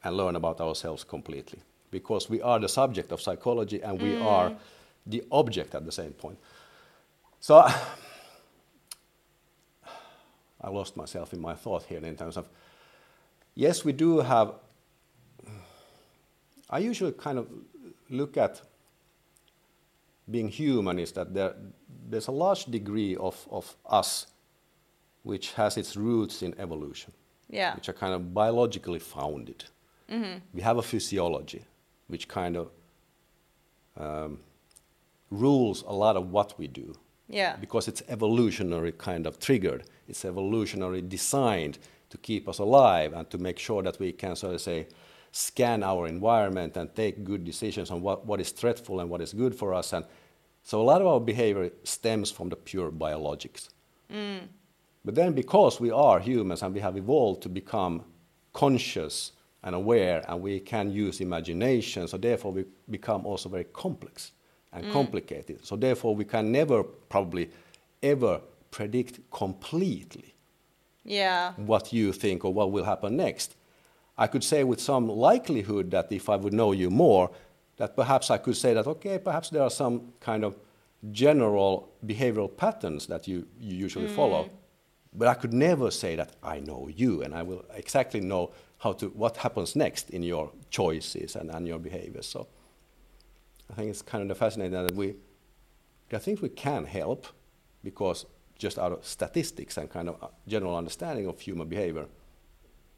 and 0.02 0.16
learn 0.16 0.36
about 0.36 0.60
ourselves 0.60 1.04
completely? 1.04 1.60
Because 1.90 2.28
we 2.28 2.42
are 2.42 2.58
the 2.58 2.68
subject 2.68 3.12
of 3.12 3.20
psychology 3.20 3.80
and 3.82 4.00
we 4.00 4.12
mm. 4.12 4.24
are 4.24 4.52
the 5.06 5.22
object 5.30 5.74
at 5.74 5.84
the 5.84 5.92
same 5.92 6.12
point. 6.12 6.38
So 7.40 7.56
I 10.60 10.70
lost 10.70 10.96
myself 10.96 11.32
in 11.32 11.40
my 11.40 11.54
thought 11.54 11.84
here 11.84 12.04
in 12.04 12.16
terms 12.16 12.36
of, 12.36 12.48
yes, 13.54 13.84
we 13.84 13.92
do 13.92 14.20
have 14.20 14.54
I 16.70 16.78
usually 16.78 17.12
kind 17.12 17.38
of 17.38 17.46
look 18.10 18.36
at 18.36 18.60
being 20.30 20.48
human 20.48 20.98
is 20.98 21.12
that 21.12 21.34
there, 21.34 21.54
there's 22.08 22.28
a 22.28 22.32
large 22.32 22.64
degree 22.64 23.16
of, 23.16 23.46
of 23.50 23.76
us 23.86 24.26
which 25.22 25.52
has 25.52 25.76
its 25.76 25.96
roots 25.96 26.42
in 26.42 26.54
evolution, 26.58 27.12
Yeah. 27.50 27.74
which 27.74 27.88
are 27.88 27.92
kind 27.92 28.14
of 28.14 28.32
biologically 28.34 28.98
founded. 28.98 29.64
We 30.52 30.60
have 30.62 30.76
a 30.78 30.82
physiology 30.82 31.64
which 32.08 32.28
kind 32.28 32.56
of 32.56 32.70
um, 33.96 34.38
rules 35.30 35.82
a 35.86 35.92
lot 35.92 36.16
of 36.16 36.30
what 36.30 36.58
we 36.58 36.66
do 36.68 36.94
Yeah. 37.28 37.56
because 37.56 37.88
it's 37.88 38.02
evolutionary 38.08 38.92
kind 38.92 39.26
of 39.26 39.38
triggered. 39.38 39.84
It's 40.08 40.24
evolutionary 40.24 41.02
designed 41.02 41.78
to 42.10 42.18
keep 42.18 42.48
us 42.48 42.58
alive 42.58 43.12
and 43.12 43.28
to 43.30 43.38
make 43.38 43.58
sure 43.58 43.82
that 43.82 43.98
we 43.98 44.12
can 44.12 44.36
sort 44.36 44.54
of 44.54 44.60
say 44.60 44.86
scan 45.32 45.82
our 45.82 46.06
environment 46.06 46.76
and 46.76 46.94
take 46.94 47.24
good 47.24 47.44
decisions 47.44 47.90
on 47.90 48.00
what, 48.02 48.24
what 48.26 48.40
is 48.40 48.50
threatful 48.52 49.00
and 49.00 49.10
what 49.10 49.20
is 49.20 49.32
good 49.32 49.54
for 49.54 49.74
us. 49.74 49.92
And 49.92 50.04
so 50.62 50.80
a 50.80 50.84
lot 50.84 51.00
of 51.00 51.06
our 51.08 51.20
behavior 51.20 51.70
stems 51.82 52.30
from 52.30 52.50
the 52.50 52.56
pure 52.56 52.90
biologics. 52.92 53.68
But 55.04 55.14
then 55.14 55.32
because 55.32 55.80
we 55.80 55.90
are 55.90 56.18
humans 56.18 56.62
and 56.62 56.75
we 56.75 56.80
have 56.80 56.96
evolved 56.96 57.42
to 57.42 57.49
become 57.49 58.04
conscious 58.52 59.32
and 59.62 59.75
aware 59.75 60.25
and 60.28 60.40
we 60.40 60.61
can 60.61 60.90
use 60.90 61.20
imagination, 61.20 62.08
so 62.08 62.16
therefore 62.16 62.52
we 62.52 62.64
become 62.88 63.26
also 63.26 63.49
very 63.49 63.64
complex 63.64 64.32
and 64.73 64.84
mm. 64.84 64.92
complicated. 64.92 65.64
So 65.64 65.76
therefore 65.76 66.14
we 66.14 66.25
can 66.25 66.50
never 66.50 66.82
probably 66.82 67.50
ever 68.02 68.40
predict 68.70 69.20
completely 69.30 70.34
Yeah. 71.04 71.52
what 71.56 71.92
you 71.92 72.12
think 72.12 72.44
or 72.44 72.52
what 72.52 72.73
will 72.73 72.84
happen 72.84 73.16
next. 73.16 73.56
I 74.16 74.26
could 74.26 74.44
say 74.44 74.64
with 74.64 74.80
some 74.80 75.08
likelihood 75.08 75.90
that 75.90 76.11
if 76.11 76.28
I 76.28 76.37
would 76.37 76.52
know 76.52 76.73
you 76.73 76.90
more, 76.90 77.30
that 77.76 77.96
perhaps 77.96 78.30
I 78.30 78.38
could 78.38 78.56
say 78.56 78.75
that, 78.75 78.87
okay, 78.87 79.18
perhaps 79.18 79.50
there 79.50 79.62
are 79.62 79.70
some 79.70 80.12
kind 80.20 80.44
of 80.44 80.56
general 81.12 81.88
behavioral 82.06 82.49
patterns 82.56 83.06
that 83.08 83.26
you, 83.28 83.46
you 83.61 83.76
usually 83.76 84.08
follow. 84.08 84.44
Mm. 84.44 84.50
But 85.14 85.28
I 85.28 85.35
could 85.35 85.52
never 85.52 85.90
say 85.90 86.16
that 86.16 86.33
I 86.42 86.59
know 86.61 86.88
you 86.88 87.23
and 87.23 87.35
I 87.35 87.42
will 87.42 87.64
exactly 87.75 88.21
know 88.21 88.50
how 88.78 88.92
to, 88.94 89.09
what 89.09 89.37
happens 89.37 89.76
next 89.76 90.11
in 90.11 90.23
your 90.23 90.50
choices 90.71 91.37
and, 91.37 91.50
and 91.50 91.66
your 91.68 91.78
behavior. 91.78 92.23
So 92.23 92.49
I 93.71 93.75
think 93.75 93.90
it's 93.90 94.02
kind 94.02 94.30
of 94.30 94.37
fascinating 94.37 94.73
that 94.73 94.92
we, 94.94 95.14
I 96.12 96.18
think 96.18 96.42
we 96.42 96.49
can 96.49 96.85
help 96.85 97.26
because 97.85 98.26
just 98.59 98.78
out 98.78 98.92
of 98.92 99.06
statistics 99.06 99.76
and 99.76 99.88
kind 99.88 100.09
of 100.09 100.23
uh, 100.23 100.28
general 100.49 100.76
understanding 100.76 101.26
of 101.26 101.40
human 101.40 101.68
behavior, 101.68 102.06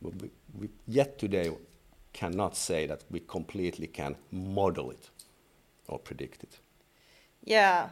we, 0.01 0.31
we 0.59 0.69
yet 0.87 1.19
today 1.19 1.51
cannot 2.13 2.57
say 2.57 2.87
that 2.87 3.05
we 3.11 3.21
completely 3.21 3.87
can 3.87 4.17
model 4.31 4.91
it 4.91 5.11
or 5.89 5.99
predict 5.99 6.43
it. 6.43 6.59
Yeah. 7.45 7.91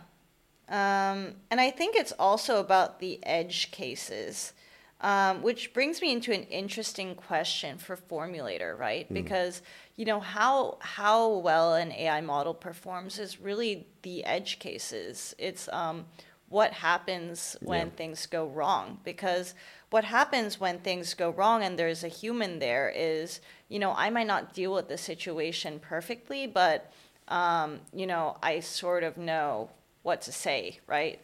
Um, 0.68 1.34
and 1.50 1.60
I 1.60 1.70
think 1.70 1.94
it's 1.96 2.12
also 2.12 2.58
about 2.58 2.98
the 3.00 3.18
edge 3.24 3.70
cases, 3.70 4.52
um, 5.00 5.42
which 5.42 5.74
brings 5.74 6.00
me 6.00 6.12
into 6.12 6.32
an 6.32 6.44
interesting 6.44 7.14
question 7.14 7.76
for 7.76 7.96
Formulator, 7.96 8.78
right? 8.78 9.12
Because, 9.12 9.60
you 9.96 10.06
know, 10.06 10.20
how, 10.20 10.78
how 10.80 11.28
well 11.28 11.74
an 11.74 11.92
AI 11.92 12.20
model 12.22 12.54
performs 12.54 13.18
is 13.18 13.40
really 13.40 13.86
the 14.02 14.24
edge 14.24 14.58
cases. 14.58 15.34
It's 15.38 15.68
um, 15.68 16.06
what 16.48 16.72
happens 16.72 17.56
when 17.60 17.88
Yeah. 17.88 17.92
things 17.96 18.26
go 18.26 18.46
wrong. 18.46 19.00
Because 19.04 19.54
what 19.90 20.04
happens 20.04 20.58
when 20.58 20.78
things 20.78 21.12
go 21.14 21.30
wrong 21.30 21.62
and 21.62 21.78
there's 21.78 22.04
a 22.04 22.08
human 22.08 22.58
there 22.58 22.90
is, 22.94 23.40
you 23.68 23.78
know, 23.78 23.92
I 23.96 24.08
might 24.08 24.26
not 24.26 24.54
deal 24.54 24.72
with 24.72 24.88
the 24.88 24.96
situation 24.98 25.78
perfectly, 25.78 26.46
but 26.46 26.90
um, 27.28 27.80
you 27.92 28.06
know, 28.06 28.36
I 28.42 28.60
sort 28.60 29.02
of 29.02 29.16
know 29.16 29.70
what 30.04 30.20
to 30.22 30.32
say, 30.32 30.78
right? 30.86 31.18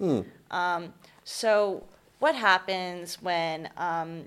Um, 0.50 0.92
so, 1.25 1.84
what 2.18 2.34
happens 2.34 3.22
when, 3.22 3.68
um, 3.76 4.25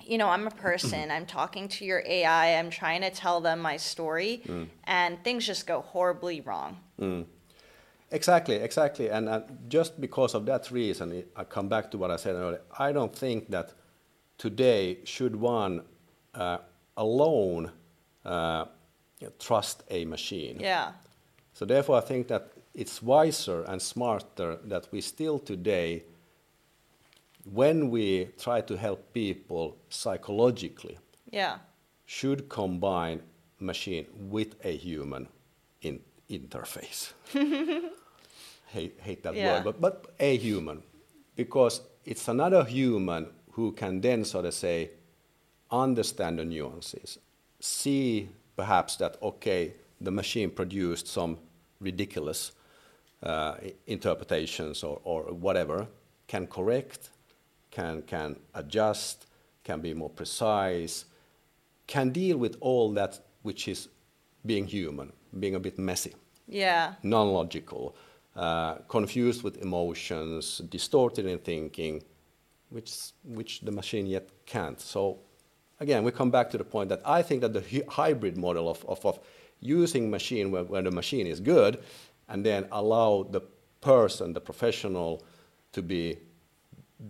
you 0.00 0.16
know, 0.18 0.28
I'm 0.28 0.46
a 0.46 0.50
person, 0.52 1.10
I'm 1.16 1.26
talking 1.26 1.66
to 1.68 1.84
your 1.84 2.02
AI, 2.06 2.56
I'm 2.58 2.70
trying 2.70 3.00
to 3.02 3.10
tell 3.10 3.40
them 3.40 3.58
my 3.58 3.76
story, 3.76 4.42
and 4.84 5.22
things 5.24 5.44
just 5.44 5.66
go 5.66 5.80
horribly 5.80 6.40
wrong? 6.42 6.78
Exactly, 8.10 8.56
exactly. 8.56 9.10
And 9.10 9.28
uh, 9.28 9.40
just 9.68 10.00
because 10.00 10.34
of 10.34 10.46
that 10.46 10.70
reason, 10.70 11.24
I 11.36 11.44
come 11.44 11.68
back 11.68 11.90
to 11.90 11.98
what 11.98 12.10
I 12.10 12.16
said 12.16 12.36
earlier. 12.36 12.62
I 12.78 12.92
don't 12.92 13.14
think 13.14 13.50
that 13.50 13.74
today 14.38 14.98
should 15.04 15.36
one 15.36 15.82
uh, 16.34 16.58
alone 16.96 17.72
uh, 18.24 18.64
trust 19.38 19.82
a 19.90 20.04
machine. 20.04 20.58
Yeah, 20.60 20.92
So 21.52 21.64
therefore, 21.66 21.98
I 21.98 22.00
think 22.00 22.28
that 22.28 22.52
it's 22.78 23.02
wiser 23.02 23.64
and 23.64 23.82
smarter 23.82 24.56
that 24.64 24.86
we 24.92 25.00
still 25.00 25.40
today, 25.40 26.04
when 27.52 27.90
we 27.90 28.28
try 28.38 28.60
to 28.60 28.76
help 28.76 29.12
people 29.12 29.76
psychologically, 29.90 30.96
yeah, 31.32 31.58
should 32.06 32.48
combine 32.48 33.20
machine 33.58 34.06
with 34.30 34.54
a 34.64 34.76
human 34.76 35.26
in 35.82 35.98
interface. 36.30 37.12
hate, 38.66 38.96
hate 39.00 39.22
that 39.24 39.34
Yeah. 39.34 39.54
word, 39.54 39.64
but, 39.64 39.80
but 39.80 40.04
a 40.20 40.36
human, 40.36 40.82
because 41.34 41.80
it's 42.04 42.28
another 42.28 42.64
human 42.64 43.26
who 43.52 43.72
can 43.72 44.00
then 44.00 44.24
sort 44.24 44.44
of 44.44 44.54
say, 44.54 44.90
understand 45.68 46.38
the 46.38 46.44
nuances, 46.44 47.18
see 47.58 48.28
perhaps 48.56 48.96
that 48.96 49.16
okay, 49.20 49.72
the 50.00 50.12
machine 50.12 50.50
produced 50.50 51.08
some 51.08 51.38
ridiculous 51.80 52.52
interpretations 53.86 54.82
or, 54.82 55.00
or 55.04 55.22
whatever, 55.32 55.86
can 56.26 56.46
correct, 56.46 57.10
can 57.70 58.02
can 58.02 58.36
adjust, 58.54 59.26
can 59.64 59.80
be 59.80 59.94
more 59.94 60.10
precise, 60.10 61.04
can 61.86 62.10
deal 62.10 62.36
with 62.38 62.56
all 62.60 62.92
that 62.92 63.18
which 63.42 63.68
is 63.68 63.88
being 64.46 64.66
human, 64.66 65.12
being 65.38 65.54
a 65.54 65.60
bit 65.60 65.78
messy, 65.78 66.14
Yeah. 66.46 66.94
non-logical, 67.02 67.94
uh, 68.36 68.74
confused 68.88 69.42
with 69.42 69.56
emotions, 69.62 70.58
distorted 70.70 71.26
in 71.26 71.38
thinking, 71.38 72.02
which 72.70 73.12
which 73.24 73.60
the 73.60 73.72
machine 73.72 74.06
yet 74.06 74.28
can't. 74.46 74.80
So 74.80 75.18
again, 75.80 76.04
we 76.04 76.10
come 76.12 76.30
back 76.30 76.50
to 76.50 76.58
the 76.58 76.64
point 76.64 76.88
that 76.90 77.00
I 77.18 77.22
think 77.22 77.40
that 77.42 77.52
the 77.52 77.60
hy- 77.62 77.86
hybrid 77.88 78.36
model 78.36 78.68
of, 78.68 78.84
of, 78.86 79.04
of 79.04 79.18
using 79.60 80.10
machine 80.10 80.50
where, 80.52 80.64
where 80.64 80.82
the 80.82 80.90
machine 80.90 81.26
is 81.26 81.40
good 81.40 81.78
and 82.28 82.44
then 82.44 82.66
allow 82.72 83.24
the 83.30 83.40
person, 83.80 84.32
the 84.32 84.40
professional, 84.40 85.24
to 85.72 85.82
be 85.82 86.18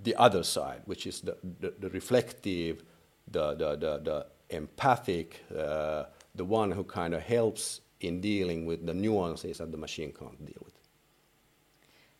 the 0.03 0.15
other 0.17 0.43
side, 0.43 0.83
which 0.85 1.07
is 1.07 1.21
the, 1.21 1.37
the, 1.61 1.75
the 1.79 1.91
reflective, 1.91 2.85
the, 3.31 3.55
the, 3.55 3.77
the, 3.77 3.99
the 3.99 4.27
empathic, 4.51 5.45
uh, 5.57 6.05
the 6.35 6.45
one 6.45 6.71
who 6.71 6.85
kind 6.85 7.15
of 7.15 7.23
helps 7.23 7.81
in 8.01 8.21
dealing 8.21 8.67
with 8.67 8.87
the 8.87 8.95
nuances 8.95 9.59
that 9.59 9.73
the 9.73 9.79
machine 9.79 10.13
can't 10.13 10.45
deal 10.45 10.63
with. 10.65 10.75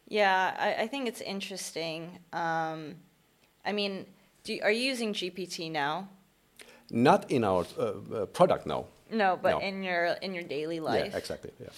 Yeah, 0.09 0.57
I, 0.59 0.85
I 0.85 0.87
think 0.87 1.07
it's 1.07 1.21
interesting. 1.21 2.19
Um, 2.33 2.97
I 3.65 3.73
mean, 3.73 4.07
do 4.45 4.59
are 4.63 4.71
you 4.71 4.83
using 4.83 5.13
GPT 5.13 5.71
now? 5.71 6.09
Not 6.91 7.31
in 7.31 7.45
our 7.45 7.67
uh, 7.79 7.83
uh, 7.83 8.27
product 8.27 8.67
now. 8.67 8.87
No, 9.11 9.39
but 9.41 9.51
No. 9.51 9.59
in 9.59 9.83
your 9.83 10.07
in 10.23 10.35
your 10.35 10.45
daily 10.45 10.81
life. 10.81 11.11
Yeah, 11.13 11.19
exactly. 11.19 11.51
Yeah. 11.61 11.69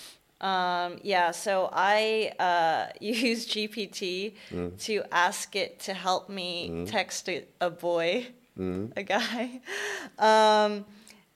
Um, 0.40 0.98
yeah, 1.02 1.30
so 1.32 1.68
I 1.72 2.32
uh, 2.38 2.92
use 3.00 3.46
GPT 3.46 4.34
Mm. 4.52 4.78
to 4.86 5.02
ask 5.12 5.54
it 5.54 5.80
to 5.80 5.94
help 5.94 6.28
me 6.28 6.84
text 6.86 7.28
a, 7.28 7.44
a 7.60 7.70
boy, 7.70 8.26
Mm. 8.58 8.92
a 8.96 9.02
guy. 9.02 9.60
Um, 10.18 10.84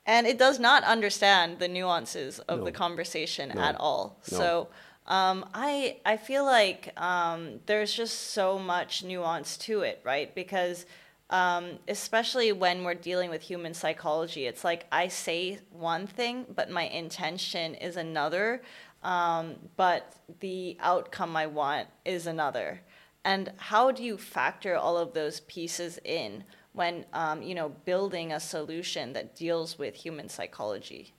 and 0.07 0.27
it 0.27 0.39
does 0.39 0.59
not 0.59 0.85
understand 0.85 1.59
the 1.59 1.69
nuances 1.69 2.39
of 2.41 2.65
the 2.65 2.73
conversation 2.73 3.53
No. 3.55 3.61
at 3.63 3.77
all. 3.81 4.19
No. 4.33 4.39
So 4.39 4.69
um, 5.07 5.47
I, 5.55 5.99
I 6.05 6.17
feel 6.17 6.45
like 6.45 6.99
um, 7.01 7.61
there's 7.67 7.93
just 7.95 8.33
so 8.33 8.59
much 8.59 9.03
nuance 9.05 9.57
to 9.59 9.81
it, 9.83 10.01
right? 10.05 10.35
Because 10.35 10.85
um, 11.31 11.79
especially 11.89 12.53
when 12.53 12.85
we're 12.85 12.95
dealing 12.95 13.31
with 13.31 13.41
human 13.43 13.73
psychology, 13.75 14.45
it's 14.47 14.63
like 14.65 14.87
I 14.93 15.09
say 15.09 15.59
one 15.71 16.07
thing, 16.07 16.45
but 16.55 16.71
my 16.71 16.85
intention 16.85 17.75
is 17.75 17.97
another, 17.97 18.61
um, 19.05 19.55
but 19.77 20.03
the 20.41 20.77
outcome 20.81 21.37
I 21.37 21.47
want 21.47 21.89
is 22.05 22.27
another. 22.27 22.81
And 23.25 23.53
how 23.57 23.91
do 23.91 24.03
you 24.03 24.17
factor 24.19 24.77
all 24.77 24.97
of 24.99 25.15
those 25.15 25.41
pieces 25.41 25.99
in 26.05 26.45
when 26.73 27.05
um, 27.13 27.43
you 27.43 27.55
know 27.55 27.69
building 27.85 28.33
a 28.33 28.41
solution 28.41 29.13
that 29.13 29.35
deals 29.37 29.79
with 29.79 29.95
human 29.95 30.29
psychology, 30.29 31.15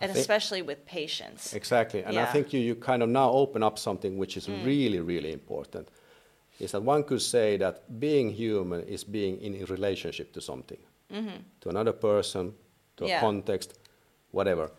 and 0.00 0.12
think- 0.12 0.20
especially 0.20 0.62
with 0.62 0.84
patients? 0.86 1.52
Exactly. 1.54 2.00
And 2.04 2.10
I 2.18 2.20
Yeah. 2.22 2.26
Mm. 2.26 2.32
think 2.32 2.52
you, 2.52 2.60
you 2.60 2.74
kind 2.76 3.02
of 3.02 3.08
now 3.08 3.30
open 3.32 3.62
up 3.62 3.78
something 3.78 4.18
which 4.18 4.36
is 4.36 4.48
really, 4.48 5.00
really 5.00 5.32
important. 5.32 5.88
Is 6.60 6.70
that 6.72 6.82
one 6.82 7.02
could 7.04 7.22
say 7.22 7.56
that 7.58 7.74
being 8.00 8.30
human 8.30 8.80
is 8.82 9.04
being 9.04 9.40
in 9.42 9.54
a 9.62 9.64
relationship 9.66 10.32
to 10.32 10.40
something, 10.40 10.78
to 11.60 11.68
another 11.68 11.92
person, 11.92 12.54
to 12.96 13.04
Mm-hmm. 13.04 13.10
Yeah. 13.10 13.18
a 13.18 13.20
context, 13.20 13.78
whatever. 14.30 14.70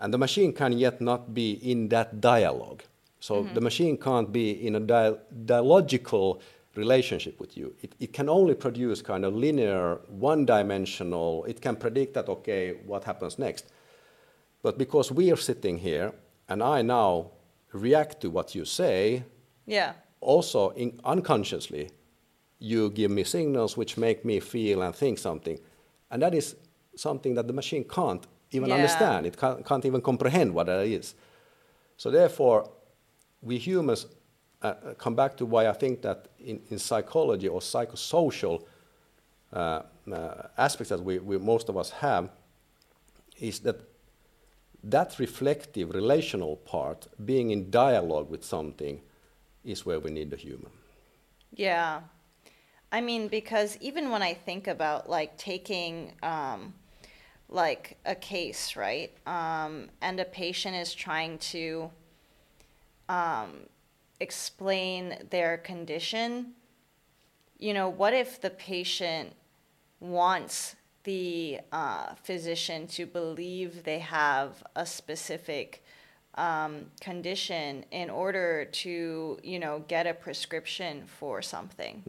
And 0.00 0.12
the 0.14 0.18
machine 0.18 0.52
can 0.52 0.72
yet 0.78 1.00
not 1.00 1.34
be 1.34 1.52
in 1.72 1.88
that 1.88 2.20
dialogue. 2.20 2.82
So 3.20 3.34
Mm-hmm. 3.34 3.54
the 3.54 3.60
machine 3.60 3.96
can't 3.98 4.32
be 4.32 4.50
in 4.66 4.74
a 4.76 4.80
dia- 4.80 5.18
dialogical 5.44 6.40
relationship 6.74 7.38
with 7.40 7.56
you. 7.56 7.74
It, 7.82 7.94
it 8.00 8.12
can 8.12 8.28
only 8.28 8.54
produce 8.54 9.02
kind 9.02 9.24
of 9.24 9.34
linear, 9.34 10.00
one 10.08 10.46
dimensional, 10.46 11.44
it 11.44 11.60
can 11.60 11.76
predict 11.76 12.14
that, 12.14 12.28
okay, 12.28 12.74
what 12.86 13.04
happens 13.04 13.38
next. 13.38 13.66
But 14.62 14.78
because 14.78 15.12
we 15.12 15.30
are 15.32 15.36
sitting 15.36 15.78
here 15.78 16.12
and 16.48 16.62
I 16.62 16.82
now 16.82 17.30
react 17.72 18.20
to 18.22 18.30
what 18.30 18.54
you 18.54 18.64
say, 18.64 19.24
Yeah. 19.66 19.92
also 20.20 20.70
in, 20.70 20.98
unconsciously, 21.04 21.90
you 22.58 22.90
give 22.90 23.10
me 23.10 23.24
signals 23.24 23.76
which 23.76 23.96
make 23.96 24.24
me 24.24 24.40
feel 24.40 24.82
and 24.82 24.94
think 24.94 25.18
something. 25.18 25.58
And 26.10 26.22
that 26.22 26.34
is 26.34 26.56
something 26.96 27.34
that 27.34 27.46
the 27.46 27.52
machine 27.52 27.84
can't 27.84 28.26
even 28.52 28.68
Yeah. 28.68 28.76
understand. 28.76 29.26
It 29.26 29.36
can't, 29.36 29.64
can't 29.64 29.84
even 29.84 30.00
comprehend 30.00 30.54
what 30.54 30.66
that 30.66 30.86
is. 30.86 31.14
So, 31.96 32.10
therefore, 32.10 32.70
we 33.42 33.58
humans 33.58 34.06
uh, 34.62 34.66
uh, 34.66 34.94
come 34.94 35.14
back 35.14 35.36
to 35.36 35.46
why 35.46 35.68
I 35.68 35.72
think 35.72 36.02
that 36.02 36.28
in, 36.38 36.60
in 36.70 36.78
psychology 36.78 37.48
or 37.48 37.60
psychosocial 37.60 38.64
uh, 39.52 39.82
uh, 40.12 40.48
aspects 40.58 40.90
that 40.90 41.02
we, 41.02 41.18
we, 41.18 41.38
most 41.38 41.68
of 41.68 41.76
us 41.76 41.90
have, 41.90 42.30
is 43.38 43.60
that 43.60 43.80
that 44.82 45.18
reflective 45.18 45.94
relational 45.94 46.56
part, 46.56 47.06
being 47.24 47.50
in 47.50 47.70
dialogue 47.70 48.30
with 48.30 48.44
something, 48.44 49.00
is 49.64 49.84
where 49.84 50.00
we 50.00 50.10
need 50.10 50.30
the 50.30 50.36
human. 50.36 50.70
Yeah. 51.54 52.00
I 52.92 53.00
mean, 53.00 53.28
because 53.28 53.76
even 53.80 54.10
when 54.10 54.22
I 54.22 54.34
think 54.34 54.66
about 54.66 55.08
like 55.08 55.36
taking 55.36 56.12
um, 56.22 56.74
like 57.50 57.98
a 58.06 58.14
case, 58.14 58.76
right? 58.76 59.12
Um, 59.26 59.88
and 60.00 60.20
a 60.20 60.24
patient 60.24 60.76
is 60.76 60.94
trying 60.94 61.38
to 61.38 61.90
um, 63.08 63.66
explain 64.20 65.16
their 65.30 65.58
condition, 65.58 66.52
you 67.58 67.74
know, 67.74 67.88
what 67.88 68.14
if 68.14 68.40
the 68.40 68.50
patient 68.50 69.34
wants 69.98 70.76
the 71.04 71.58
uh, 71.72 72.14
physician 72.22 72.86
to 72.86 73.04
believe 73.04 73.82
they 73.84 73.98
have 73.98 74.62
a 74.76 74.86
specific 74.86 75.84
um, 76.36 76.86
condition 77.00 77.84
in 77.90 78.08
order 78.08 78.66
to, 78.66 79.38
you 79.42 79.58
know, 79.58 79.84
get 79.88 80.06
a 80.06 80.14
prescription 80.14 81.02
for 81.06 81.42
something? 81.42 82.02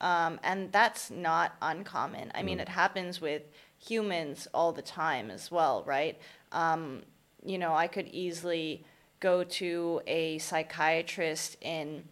Um, 0.00 0.40
and 0.42 0.72
that's 0.72 1.10
not 1.10 1.54
uncommon. 1.62 2.32
I 2.34 2.42
mean, 2.42 2.58
it 2.60 2.68
happens 2.68 3.20
with 3.20 3.42
humans 3.86 4.48
all 4.54 4.72
the 4.72 4.82
time 4.82 5.30
as 5.30 5.50
well, 5.50 5.82
right? 5.86 6.18
Um, 6.52 7.02
you 7.44 7.58
know, 7.58 7.74
I 7.74 7.86
could 7.86 8.08
easily 8.08 8.84
go 9.20 9.44
to 9.44 10.00
a 10.06 10.38
psychiatrist 10.38 11.56
in 11.60 12.04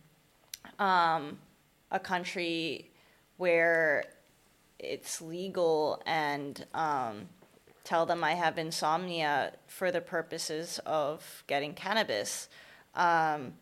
um, 0.79 1.39
a 1.91 1.99
country 1.99 2.91
where 3.37 4.05
it's 4.79 5.21
legal 5.21 6.03
and 6.07 6.67
um, 6.75 7.29
tell 7.85 8.07
them 8.07 8.23
I 8.25 8.33
have 8.33 8.59
insomnia 8.59 9.53
for 9.67 9.91
the 9.91 10.01
purposes 10.01 10.81
of 10.85 11.45
getting 11.47 11.75
cannabis. 11.75 12.49
Um, 12.95 13.55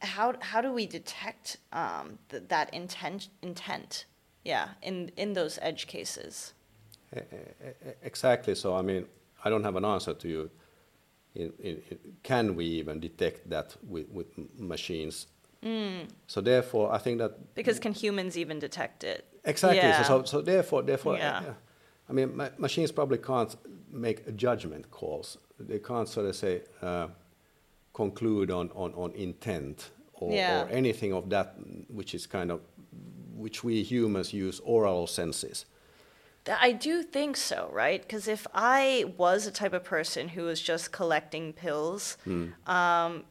how 0.00 0.34
how 0.40 0.60
do 0.60 0.72
we 0.72 0.86
detect 0.86 1.58
um, 1.72 2.18
th- 2.30 2.44
that 2.48 2.72
intent 2.72 3.28
intent? 3.42 4.06
Yeah, 4.44 4.68
in 4.82 5.10
in 5.16 5.34
those 5.34 5.58
edge 5.60 5.86
cases. 5.86 6.54
Exactly. 8.02 8.54
So, 8.54 8.74
I 8.74 8.82
mean, 8.82 9.06
I 9.44 9.50
don't 9.50 9.64
have 9.64 9.76
an 9.76 9.84
answer 9.84 10.14
to 10.14 10.28
you. 10.28 10.50
In, 11.34 11.52
in, 11.62 11.82
in, 11.90 11.98
can 12.22 12.56
we 12.56 12.64
even 12.64 12.98
detect 13.00 13.48
that 13.50 13.76
with, 13.88 14.06
machines? 14.58 15.26
So, 16.26 16.40
therefore, 16.40 16.92
I 16.92 16.98
think 16.98 17.18
that 17.18 17.54
Because 17.54 17.78
can 17.78 17.92
humans 17.92 18.36
even 18.36 18.58
detect 18.58 19.04
it? 19.04 19.26
Exactly. 19.44 19.78
Yeah. 19.78 20.02
So, 20.02 20.20
so, 20.20 20.24
so 20.24 20.40
therefore, 20.40 20.82
therefore, 20.82 21.16
Yeah. 21.16 21.38
uh, 21.38 21.54
I 22.08 22.12
mean, 22.12 22.36
ma- 22.36 22.48
machines 22.58 22.90
probably 22.92 23.18
can't 23.18 23.54
make 23.90 24.36
judgment 24.36 24.90
calls. 24.90 25.38
They 25.58 25.78
can't 25.78 26.08
sort 26.08 26.26
of 26.26 26.34
say 26.36 26.62
uh, 26.82 27.08
conclude 27.92 28.50
on, 28.50 28.70
on, 28.74 28.92
on 28.94 29.12
intent 29.12 29.90
or, 30.14 30.32
Yeah. 30.32 30.64
or 30.64 30.68
anything 30.70 31.12
of 31.12 31.28
that, 31.30 31.54
which 31.88 32.14
is 32.14 32.26
kind 32.26 32.50
of 32.50 32.60
which 33.36 33.62
we 33.64 33.82
humans 33.82 34.32
use 34.32 34.60
oral 34.64 35.06
senses. 35.06 35.66
I 36.48 36.72
do 36.72 37.02
think 37.02 37.36
so, 37.36 37.68
right? 37.72 38.00
Because 38.00 38.26
if 38.26 38.46
I 38.54 39.12
was 39.16 39.46
a 39.46 39.50
type 39.50 39.72
of 39.72 39.84
person 39.84 40.28
who 40.28 40.44
was 40.44 40.60
just 40.60 40.92
collecting 40.92 41.52
pills, 41.52 42.16
um, 42.66 43.24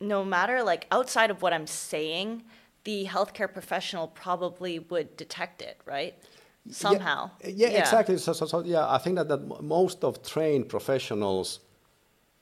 no 0.00 0.24
matter 0.24 0.62
like 0.62 0.86
outside 0.90 1.30
of 1.30 1.42
what 1.42 1.52
I'm 1.52 1.66
saying, 1.66 2.42
the 2.84 3.06
healthcare 3.06 3.52
professional 3.52 4.08
probably 4.08 4.78
would 4.78 5.16
detect 5.16 5.62
it, 5.62 5.80
right? 5.84 6.14
Somehow. 6.70 7.30
Yeah, 7.42 7.68
yeah, 7.68 7.80
exactly. 7.80 8.16
So, 8.16 8.32
so, 8.32 8.46
so, 8.46 8.64
yeah, 8.64 8.90
I 8.90 8.98
think 8.98 9.16
that, 9.16 9.28
that 9.28 9.62
most 9.62 10.02
of 10.02 10.22
trained 10.22 10.68
professionals 10.68 11.60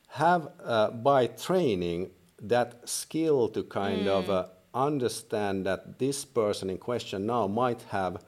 have, 0.09 0.49
uh, 0.63 0.91
by 0.91 1.27
training, 1.27 2.11
that 2.41 2.89
skill 2.89 3.49
to 3.49 3.63
kind 3.65 4.09
of 4.09 4.31
uh, 4.31 4.47
understand 4.75 5.67
that 5.67 5.99
this 5.99 6.25
person 6.25 6.71
in 6.71 6.79
question 6.79 7.27
now 7.27 7.47
might 7.47 7.83
have 7.83 8.23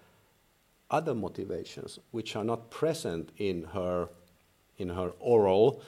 other 0.97 1.15
motivations 1.15 1.99
which 2.13 2.37
are 2.37 2.45
not 2.53 2.71
present 2.71 3.31
in 3.39 3.65
her 3.77 4.09
in 4.79 4.89
her 4.89 5.11
oral 5.21 5.83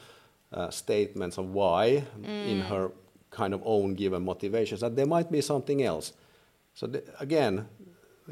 uh, 0.53 0.71
statements 0.71 1.39
of 1.39 1.47
why 1.59 2.05
mm. 2.21 2.49
in 2.53 2.61
her 2.61 2.91
kind 3.31 3.53
of 3.55 3.61
own 3.65 3.95
given 3.95 4.25
motivations 4.25 4.81
that 4.81 4.95
there 4.97 5.11
might 5.17 5.31
be 5.31 5.41
something 5.41 5.83
else 5.83 6.13
so 6.75 6.87
the, 6.87 7.03
again 7.21 7.55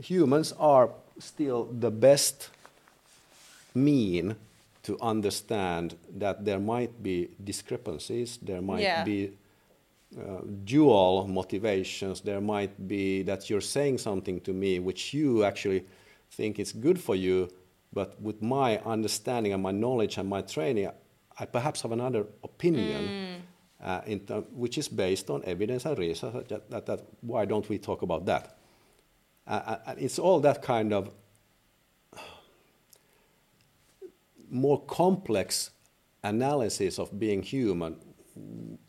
humans 0.01 0.53
are 0.59 0.91
still 1.19 1.61
the 1.87 1.91
best 1.91 2.51
mean 3.75 4.35
to 4.83 4.93
understand 5.01 5.97
that 6.19 6.45
there 6.45 6.63
might 6.75 6.95
be 7.03 7.29
discrepancies 7.43 8.39
there 8.43 8.63
might 8.63 8.83
yeah. 8.83 9.05
be 9.05 9.31
uh, 10.19 10.41
dual 10.65 11.27
motivations 11.41 12.21
there 12.21 12.41
might 12.41 12.75
be 12.89 13.23
that 13.23 13.41
you're 13.49 13.69
saying 13.77 13.99
something 13.99 14.41
to 14.41 14.53
me 14.53 14.79
which 14.79 15.13
you 15.15 15.45
actually 15.45 15.85
think 16.37 16.59
it's 16.59 16.73
good 16.73 17.01
for 17.01 17.15
you, 17.15 17.49
but 17.93 18.21
with 18.21 18.43
my 18.43 18.79
understanding 18.79 19.53
and 19.53 19.63
my 19.63 19.71
knowledge 19.71 20.19
and 20.19 20.29
my 20.29 20.43
training, 20.43 20.91
I 21.39 21.45
perhaps 21.47 21.83
have 21.83 21.93
another 21.93 22.27
opinion, 22.43 23.43
mm. 23.83 24.31
uh, 24.31 24.41
which 24.53 24.79
is 24.79 24.89
based 24.89 25.31
on 25.31 25.43
evidence 25.45 25.85
and 25.85 25.99
research. 25.99 26.49
That, 26.49 26.71
that, 26.71 26.87
that 26.87 27.01
why 27.21 27.45
don't 27.45 27.69
we 27.69 27.79
talk 27.79 28.03
about 28.03 28.27
that? 28.27 28.59
Uh, 29.47 29.77
uh 29.87 29.95
it's 29.99 30.19
all 30.19 30.41
that 30.41 30.63
kind 30.63 30.93
of 30.93 31.11
more 34.51 34.81
complex 34.87 35.71
analysis 36.23 36.99
of 36.99 37.19
being 37.19 37.43
human. 37.43 37.97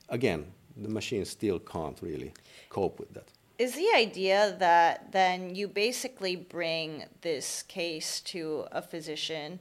Again, 0.10 0.46
the 0.78 0.90
machine 0.90 1.26
still 1.26 1.60
can't 1.60 2.00
really 2.02 2.32
cope 2.70 3.00
with 3.00 3.14
that 3.14 3.35
is 3.58 3.76
the 3.76 3.90
idea 3.96 4.56
that 4.60 5.12
then 5.12 5.56
you 5.56 5.68
basically 5.68 6.36
bring 6.36 7.06
this 7.22 7.64
case 7.64 8.20
to 8.22 8.66
a 8.72 8.82
physician 8.82 9.60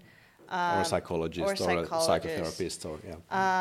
um, 0.48 0.78
or 0.78 0.82
a 0.82 0.84
psychologist 0.84 1.60
or, 1.60 1.70
or, 1.70 1.82
a 1.82 1.86
psychotherapist 1.86 2.84
or 2.84 2.98
yeah. 3.06 3.14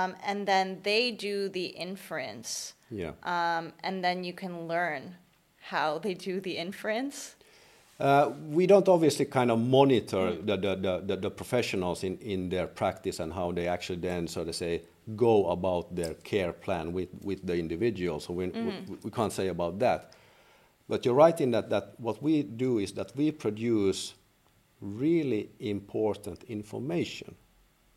Um, 0.04 0.16
and 0.26 0.48
then 0.48 0.80
they 0.84 1.12
do 1.12 1.50
the 1.50 1.68
inference. 1.68 2.74
Yeah. 2.92 3.12
Um, 3.24 3.74
and 3.84 4.04
then 4.04 4.24
you 4.24 4.34
can 4.34 4.68
learn 4.68 5.16
how 5.60 5.98
they 5.98 6.14
do 6.14 6.42
the 6.42 6.58
inference? 6.58 7.36
Uh, 8.00 8.32
we 8.50 8.68
don't 8.68 8.88
obviously 8.90 9.26
kind 9.26 9.50
of 9.50 9.60
monitor 9.60 10.32
mm. 10.32 10.46
the, 10.46 10.58
the, 10.58 11.04
the, 11.06 11.16
the, 11.16 11.30
professionals 11.30 12.04
in, 12.04 12.18
in 12.18 12.50
their 12.50 12.68
practice 12.68 13.20
and 13.20 13.32
how 13.32 13.52
they 13.52 13.68
actually 13.68 14.00
then 14.00 14.28
sort 14.28 14.48
of 14.48 14.56
say 14.56 14.82
go 15.16 15.48
about 15.52 15.96
their 15.96 16.16
care 16.16 16.52
plan 16.52 16.92
with, 16.92 17.10
with 17.22 17.46
the 17.46 17.56
individual. 17.56 18.20
So 18.20 18.34
we, 18.34 18.48
mm. 18.48 18.90
we, 18.90 18.98
we 19.04 19.12
can't 19.12 19.32
say 19.32 19.48
about 19.48 19.80
that 19.80 20.12
but 20.88 21.06
you're 21.06 21.14
right 21.16 21.40
in 21.40 21.52
that, 21.52 21.70
that 21.70 21.94
what 21.98 22.22
we 22.22 22.44
do 22.44 22.80
is 22.80 22.92
that 22.94 23.16
we 23.16 23.32
produce 23.32 24.16
really 24.82 25.50
important 25.60 26.44
information, 26.44 27.36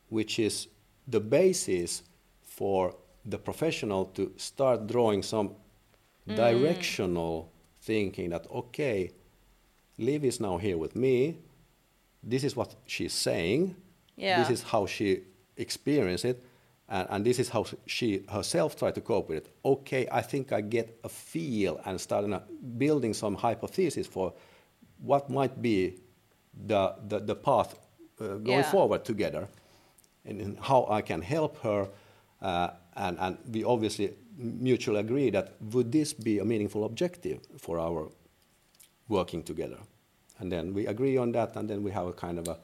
which 0.08 0.38
is 0.38 0.68
the 1.08 1.20
basis 1.20 2.02
for 2.42 2.94
the 3.24 3.38
professional 3.38 4.06
to 4.06 4.32
start 4.36 4.86
drawing 4.86 5.22
some 5.22 5.50
mm. 6.28 6.36
directional 6.36 7.52
thinking 7.82 8.30
that, 8.30 8.46
okay, 8.50 9.10
Liv 9.98 10.24
is 10.24 10.40
now 10.40 10.58
here 10.58 10.78
with 10.78 10.94
me. 10.94 11.38
This 12.22 12.44
is 12.44 12.54
what 12.54 12.74
she's 12.86 13.12
saying. 13.12 13.74
Yeah. 14.16 14.40
This 14.40 14.50
is 14.50 14.62
how 14.62 14.86
she 14.86 15.22
experienced 15.56 16.24
it 16.24 16.42
and, 16.88 17.06
and, 17.10 17.26
this 17.26 17.38
is 17.38 17.48
how 17.48 17.66
she 17.86 18.24
herself 18.28 18.76
tried 18.76 18.94
to 18.94 19.00
cope 19.00 19.28
with 19.28 19.38
it. 19.38 19.48
Okay, 19.64 20.06
I 20.10 20.22
think 20.22 20.52
I 20.52 20.60
get 20.60 21.00
a 21.02 21.08
feel 21.08 21.80
and 21.84 22.00
started 22.00 22.40
building 22.78 23.12
some 23.12 23.34
hypothesis 23.34 24.06
for 24.06 24.32
what 24.98 25.28
might 25.28 25.60
be 25.60 25.94
the, 26.66 26.94
the, 27.08 27.18
the 27.18 27.34
path 27.34 27.74
uh, 28.20 28.36
going 28.36 28.46
yeah. 28.46 28.70
forward 28.70 29.04
together 29.04 29.48
and, 30.24 30.40
and, 30.40 30.58
how 30.60 30.86
I 30.88 31.02
can 31.02 31.22
help 31.22 31.60
her. 31.62 31.88
Uh, 32.40 32.70
and, 32.94 33.18
and 33.18 33.38
we 33.50 33.64
obviously 33.64 34.14
mutually 34.36 35.00
agree 35.00 35.30
that 35.30 35.54
would 35.72 35.90
this 35.90 36.12
be 36.12 36.38
a 36.38 36.44
meaningful 36.44 36.84
objective 36.84 37.40
for 37.58 37.78
our 37.78 38.10
working 39.08 39.42
together? 39.42 39.78
And 40.38 40.52
then 40.52 40.74
we 40.74 40.86
agree 40.86 41.16
on 41.16 41.32
that, 41.32 41.56
and 41.56 41.68
then 41.68 41.82
we 41.82 41.90
have 41.90 42.06
a 42.06 42.12
kind 42.12 42.38
of 42.38 42.48
a, 42.48 42.58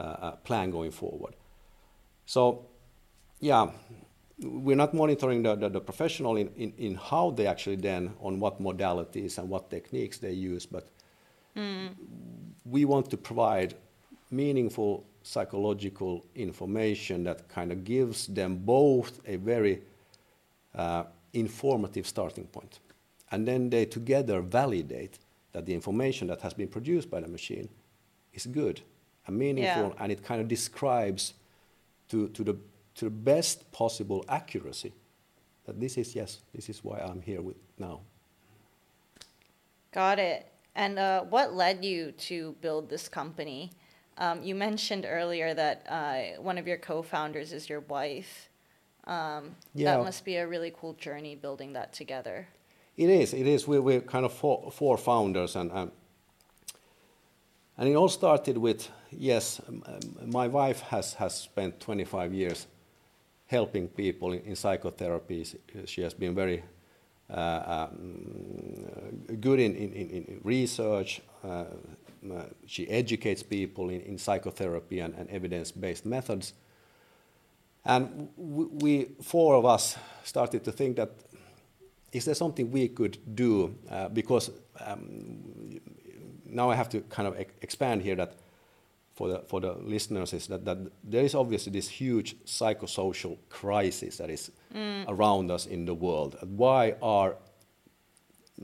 uh, 0.00 0.30
a 0.32 0.38
plan 0.44 0.70
going 0.70 0.92
forward. 0.92 1.34
So 2.24 2.69
yeah, 3.40 3.70
we're 4.42 4.76
not 4.76 4.94
monitoring 4.94 5.42
the, 5.42 5.54
the, 5.54 5.68
the 5.68 5.80
professional 5.80 6.36
in, 6.36 6.48
in, 6.56 6.72
in, 6.78 6.94
how 6.94 7.30
they 7.30 7.46
actually 7.46 7.76
then, 7.76 8.12
on 8.20 8.40
what 8.40 8.62
modalities 8.62 9.38
and 9.38 9.48
what 9.48 9.70
techniques 9.70 10.18
they 10.18 10.32
use, 10.32 10.64
but 10.64 10.88
mm. 11.56 11.90
we 12.64 12.84
want 12.84 13.10
to 13.10 13.16
provide 13.16 13.74
meaningful 14.30 15.04
psychological 15.22 16.24
information 16.34 17.24
that 17.24 17.48
kind 17.48 17.72
of 17.72 17.84
gives 17.84 18.26
them 18.28 18.56
both 18.56 19.20
a 19.26 19.36
very 19.36 19.82
uh, 20.74 21.04
informative 21.32 22.06
starting 22.06 22.44
point. 22.44 22.78
And 23.30 23.46
then 23.46 23.70
they 23.70 23.84
together 23.84 24.40
validate 24.40 25.18
that 25.52 25.66
the 25.66 25.74
information 25.74 26.28
that 26.28 26.40
has 26.40 26.54
been 26.54 26.68
produced 26.68 27.10
by 27.10 27.20
the 27.20 27.28
machine 27.28 27.68
is 28.32 28.46
good 28.46 28.80
and 29.26 29.38
meaningful, 29.38 29.88
yeah. 29.88 30.02
and 30.02 30.12
it 30.12 30.22
kind 30.22 30.40
of 30.40 30.48
describes 30.48 31.34
to, 32.08 32.28
to 32.28 32.44
the 32.44 32.56
to 33.00 33.06
the 33.06 33.10
best 33.10 33.70
possible 33.72 34.24
accuracy 34.28 34.92
that 35.66 35.80
this 35.80 35.98
is 35.98 36.14
yes 36.14 36.40
this 36.54 36.68
is 36.68 36.84
why 36.84 36.98
i'm 36.98 37.20
here 37.20 37.42
with 37.42 37.56
now. 37.80 38.00
Got 39.92 40.20
it. 40.20 40.46
And 40.76 40.98
uh, 40.98 41.22
what 41.22 41.54
led 41.54 41.84
you 41.84 42.12
to 42.12 42.54
build 42.60 42.88
this 42.88 43.08
company? 43.08 43.72
Um, 44.18 44.42
you 44.42 44.54
mentioned 44.54 45.06
earlier 45.08 45.52
that 45.54 45.86
uh, 45.88 46.40
one 46.40 46.58
of 46.58 46.66
your 46.68 46.76
co-founders 46.76 47.52
is 47.52 47.68
your 47.68 47.80
wife. 47.80 48.48
Um, 49.04 49.56
yeah. 49.74 49.96
that 49.96 50.04
must 50.04 50.24
be 50.24 50.36
a 50.36 50.46
really 50.46 50.72
cool 50.78 50.92
journey 50.92 51.34
building 51.34 51.72
that 51.72 51.92
together. 51.92 52.46
It 52.96 53.08
is 53.08 53.32
it 53.32 53.46
is. 53.46 53.66
We, 53.66 53.80
we're 53.80 54.02
kind 54.02 54.24
of 54.24 54.32
four, 54.32 54.70
four 54.70 54.96
founders 54.98 55.56
and 55.56 55.72
um, 55.72 55.90
and 57.78 57.88
it 57.88 57.94
all 57.94 58.10
started 58.10 58.58
with 58.58 58.88
yes 59.10 59.60
my 60.26 60.46
wife 60.46 60.80
has 60.82 61.14
has 61.14 61.34
spent 61.34 61.80
25 61.80 62.34
years 62.34 62.66
helping 63.50 63.88
people 63.88 64.32
in, 64.32 64.54
psychotherapy. 64.54 65.44
She 65.84 66.02
has 66.02 66.14
been 66.14 66.36
very 66.36 66.62
uh, 67.28 67.88
um, 67.90 69.36
good 69.40 69.58
in, 69.58 69.74
in, 69.74 69.92
in 69.92 70.40
research. 70.44 71.20
Uh, 71.42 71.64
she 72.66 72.88
educates 72.88 73.42
people 73.42 73.90
in, 73.90 74.02
in 74.02 74.18
psychotherapy 74.18 75.00
and, 75.00 75.14
and 75.14 75.28
evidence-based 75.30 76.06
methods. 76.06 76.52
And 77.84 78.28
we, 78.36 79.06
four 79.20 79.56
of 79.56 79.64
us, 79.64 79.96
started 80.22 80.62
to 80.64 80.70
think 80.70 80.96
that 80.96 81.10
is 82.12 82.24
there 82.26 82.34
something 82.34 82.70
we 82.70 82.88
could 82.88 83.18
do? 83.34 83.74
Uh, 83.90 84.08
because 84.08 84.50
um, 84.84 85.80
now 86.44 86.70
I 86.70 86.76
have 86.76 86.88
to 86.90 87.00
kind 87.02 87.26
of 87.26 87.40
e 87.40 87.46
expand 87.62 88.02
here 88.02 88.16
that 88.16 88.34
for 89.14 89.28
the, 89.28 89.38
for 89.46 89.60
the 89.60 89.72
listeners 89.74 90.32
is 90.32 90.46
that, 90.46 90.64
that 90.64 90.78
there 91.04 91.24
is 91.24 91.34
obviously 91.34 91.72
this 91.72 91.88
huge 91.88 92.36
psychosocial 92.44 93.38
crisis 93.48 94.16
that 94.16 94.30
is 94.30 94.50
mm. 94.74 95.04
around 95.08 95.50
us 95.50 95.66
in 95.66 95.84
the 95.84 95.94
world. 95.94 96.36
Why 96.42 96.94
are 97.02 97.36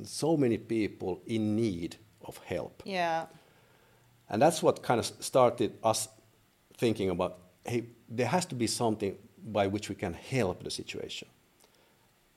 so 0.02 0.36
many 0.36 0.58
people 0.58 1.20
in 1.26 1.56
need 1.56 1.96
of 2.24 2.38
help? 2.38 2.82
Yeah. 2.84 3.26
And 4.28 4.40
that's 4.40 4.62
what 4.62 4.82
kind 4.82 4.98
of 4.98 5.06
started 5.20 5.74
us 5.82 6.08
thinking 6.76 7.10
about 7.10 7.38
hey, 7.64 7.84
there 8.08 8.28
has 8.28 8.46
to 8.46 8.54
be 8.54 8.66
something 8.66 9.16
by 9.44 9.66
which 9.66 9.88
we 9.88 9.94
can 9.94 10.12
help 10.12 10.62
the 10.62 10.70
situation. 10.70 11.28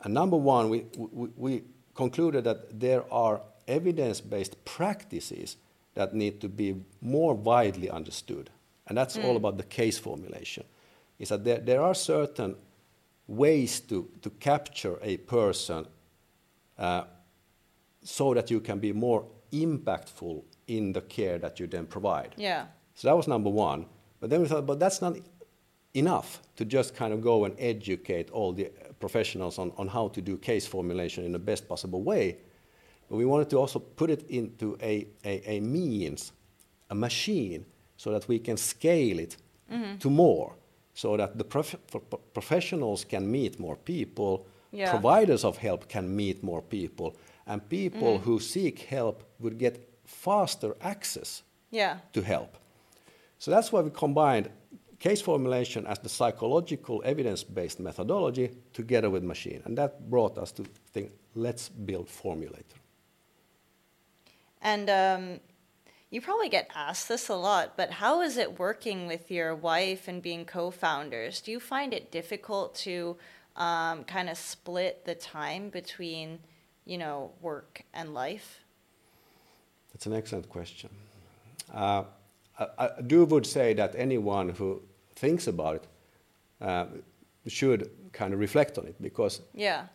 And 0.02 0.14
number 0.14 0.38
one, 0.38 0.70
we, 0.70 0.86
we, 0.98 1.30
we 1.36 1.64
concluded 1.94 2.44
that 2.46 2.80
there 2.80 3.04
are 3.14 3.42
evidence 3.68 4.22
based 4.22 4.64
practices 4.66 5.58
that 6.00 6.14
need 6.14 6.40
to 6.40 6.48
be 6.48 6.76
more 7.02 7.34
widely 7.34 7.90
understood. 7.90 8.50
And 8.88 8.98
that's 8.98 9.18
mm. 9.18 9.26
all 9.26 9.36
about 9.36 9.58
the 9.58 9.64
case 9.64 10.00
formulation. 10.00 10.64
Is 11.18 11.28
that 11.28 11.44
there, 11.44 11.60
there 11.60 11.82
are 11.82 11.94
certain 11.94 12.56
ways 13.28 13.82
to, 13.82 14.10
to 14.22 14.30
capture 14.30 14.98
a 15.02 15.18
person 15.18 15.86
uh, 16.78 17.04
so 18.02 18.34
that 18.34 18.50
you 18.50 18.62
can 18.62 18.80
be 18.80 18.94
more 18.94 19.26
impactful 19.52 20.42
in 20.68 20.94
the 20.94 21.02
care 21.02 21.38
that 21.38 21.60
you 21.60 21.68
then 21.68 21.86
provide. 21.86 22.34
Yeah. 22.38 22.68
So 22.96 23.10
that 23.10 23.18
was 23.18 23.28
number 23.28 23.50
one. 23.50 23.86
But 24.22 24.30
then 24.30 24.42
we 24.42 24.48
thought, 24.48 24.66
but 24.66 24.80
that's 24.80 25.02
not 25.02 25.18
enough 25.94 26.42
to 26.56 26.64
just 26.64 26.96
kind 26.96 27.12
of 27.12 27.20
go 27.22 27.44
and 27.44 27.54
educate 27.60 28.32
all 28.32 28.54
the 28.54 28.72
professionals 29.02 29.60
on, 29.60 29.74
on 29.78 29.90
how 29.90 30.08
to 30.08 30.22
do 30.22 30.38
case 30.38 30.66
formulation 30.66 31.26
in 31.26 31.34
the 31.34 31.40
best 31.40 31.68
possible 31.68 32.04
way. 32.04 32.38
But 33.10 33.18
we 33.18 33.26
wanted 33.26 33.50
to 33.50 33.58
also 33.58 33.80
put 33.80 34.10
it 34.10 34.30
into 34.30 34.78
a, 34.82 35.08
a, 35.26 35.58
a 35.58 35.60
means, 35.60 36.32
a 36.90 36.96
machine, 36.96 37.66
so 37.98 38.12
that 38.12 38.28
we 38.28 38.40
can 38.40 38.58
scale 38.58 39.20
it 39.20 39.38
mm-hmm. 39.72 39.98
to 39.98 40.10
more, 40.10 40.56
so 40.94 41.18
that 41.18 41.38
the 41.38 41.44
prof- 41.44 41.76
professionals 42.34 43.04
can 43.04 43.30
meet 43.30 43.60
more 43.60 43.76
people, 43.76 44.46
yeah. 44.72 44.92
providers 44.92 45.44
of 45.44 45.58
help 45.58 45.90
can 45.90 46.16
meet 46.16 46.44
more 46.44 46.62
people, 46.62 47.16
and 47.46 47.68
people 47.68 48.14
mm-hmm. 48.14 48.24
who 48.24 48.40
seek 48.40 48.80
help 48.80 49.24
would 49.40 49.58
get 49.58 49.90
faster 50.06 50.76
access 50.82 51.44
Yeah. 51.72 51.98
to 52.14 52.22
help. 52.22 52.58
So 53.38 53.52
that's 53.52 53.72
why 53.72 53.82
we 53.82 53.90
combined 53.92 54.50
case 55.00 55.22
formulation 55.22 55.86
as 55.88 56.00
the 56.00 56.10
psychological 56.10 57.02
evidence-based 57.06 57.80
methodology 57.80 58.50
together 58.74 59.10
with 59.10 59.24
machine. 59.24 59.62
And 59.66 59.78
that 59.78 60.10
brought 60.10 60.38
us 60.38 60.52
to 60.54 60.64
think, 60.94 61.12
let's 61.36 61.70
build 61.70 62.08
Formulator. 62.08 62.79
And 64.62 64.90
um, 64.90 65.40
you 66.10 66.22
probably 66.22 66.50
get 66.50 66.70
asked 66.76 67.08
this 67.08 67.30
a 67.30 67.36
lot, 67.36 67.78
but 67.78 67.92
how 67.92 68.22
is 68.22 68.38
it 68.38 68.60
working 68.60 69.08
with 69.08 69.30
your 69.30 69.56
wife 69.56 70.08
and 70.08 70.22
being 70.22 70.46
co-founders? 70.46 71.42
Do 71.42 71.52
you 71.52 71.60
find 71.60 71.94
it 71.94 72.12
difficult 72.12 72.76
to 72.76 73.18
um, 73.56 74.04
kind 74.06 74.30
of 74.30 74.38
split 74.38 75.06
the 75.06 75.16
time 75.16 75.70
between, 75.70 76.40
you 76.86 76.98
know, 76.98 77.32
work 77.42 77.84
and 77.94 78.14
life? 78.14 78.62
That's 79.94 80.06
an 80.06 80.14
excellent 80.14 80.50
question. 80.50 80.90
Uh, 81.74 82.04
I, 82.58 82.68
I, 82.78 83.02
do 83.06 83.26
would 83.26 83.46
say 83.46 83.74
that 83.74 83.94
anyone 83.96 84.50
who 84.50 84.82
thinks 85.16 85.48
about 85.48 85.76
it 85.76 85.88
uh, 86.62 86.86
should 87.48 87.90
kind 88.12 88.34
of 88.34 88.40
reflect 88.40 88.78
on 88.78 88.88
it 88.88 88.96
because 89.02 89.42
Yeah. 89.54 89.86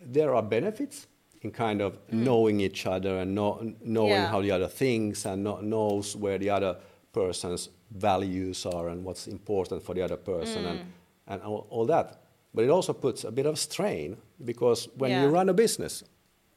there 0.00 0.34
are 0.34 0.42
benefits 0.42 1.06
in 1.42 1.50
kind 1.50 1.80
of 1.80 1.94
mm. 2.08 2.24
knowing 2.24 2.60
each 2.60 2.86
other 2.86 3.18
and 3.18 3.34
know, 3.34 3.74
knowing 3.82 4.10
Yeah. 4.10 4.28
how 4.28 4.42
the 4.42 4.50
other 4.50 4.68
thinks 4.68 5.24
and 5.24 5.44
know, 5.44 5.60
knows 5.60 6.16
where 6.16 6.38
the 6.38 6.50
other 6.50 6.76
person's 7.12 7.70
values 7.90 8.66
are 8.66 8.88
and 8.88 9.04
what's 9.04 9.26
important 9.26 9.82
for 9.82 9.94
the 9.94 10.02
other 10.02 10.16
person 10.16 10.64
and, 10.66 10.78
mm. 10.80 10.84
and 11.28 11.42
all, 11.42 11.66
all 11.70 11.86
that. 11.86 12.20
But 12.54 12.64
it 12.64 12.70
also 12.70 12.92
puts 12.92 13.24
a 13.24 13.30
bit 13.30 13.46
of 13.46 13.58
strain 13.58 14.16
because 14.44 14.88
when 14.96 15.10
Yeah. 15.10 15.22
you 15.24 15.28
run 15.28 15.48
a 15.48 15.54
business, 15.54 16.04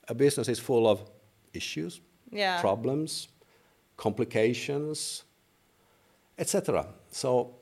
a 0.08 0.14
business 0.16 0.48
is 0.50 0.60
full 0.60 0.88
of 0.88 1.04
issues, 1.54 2.02
Yeah. 2.32 2.60
problems, 2.60 3.30
complications, 3.96 5.24
etc. 6.38 6.88
So 7.12 7.56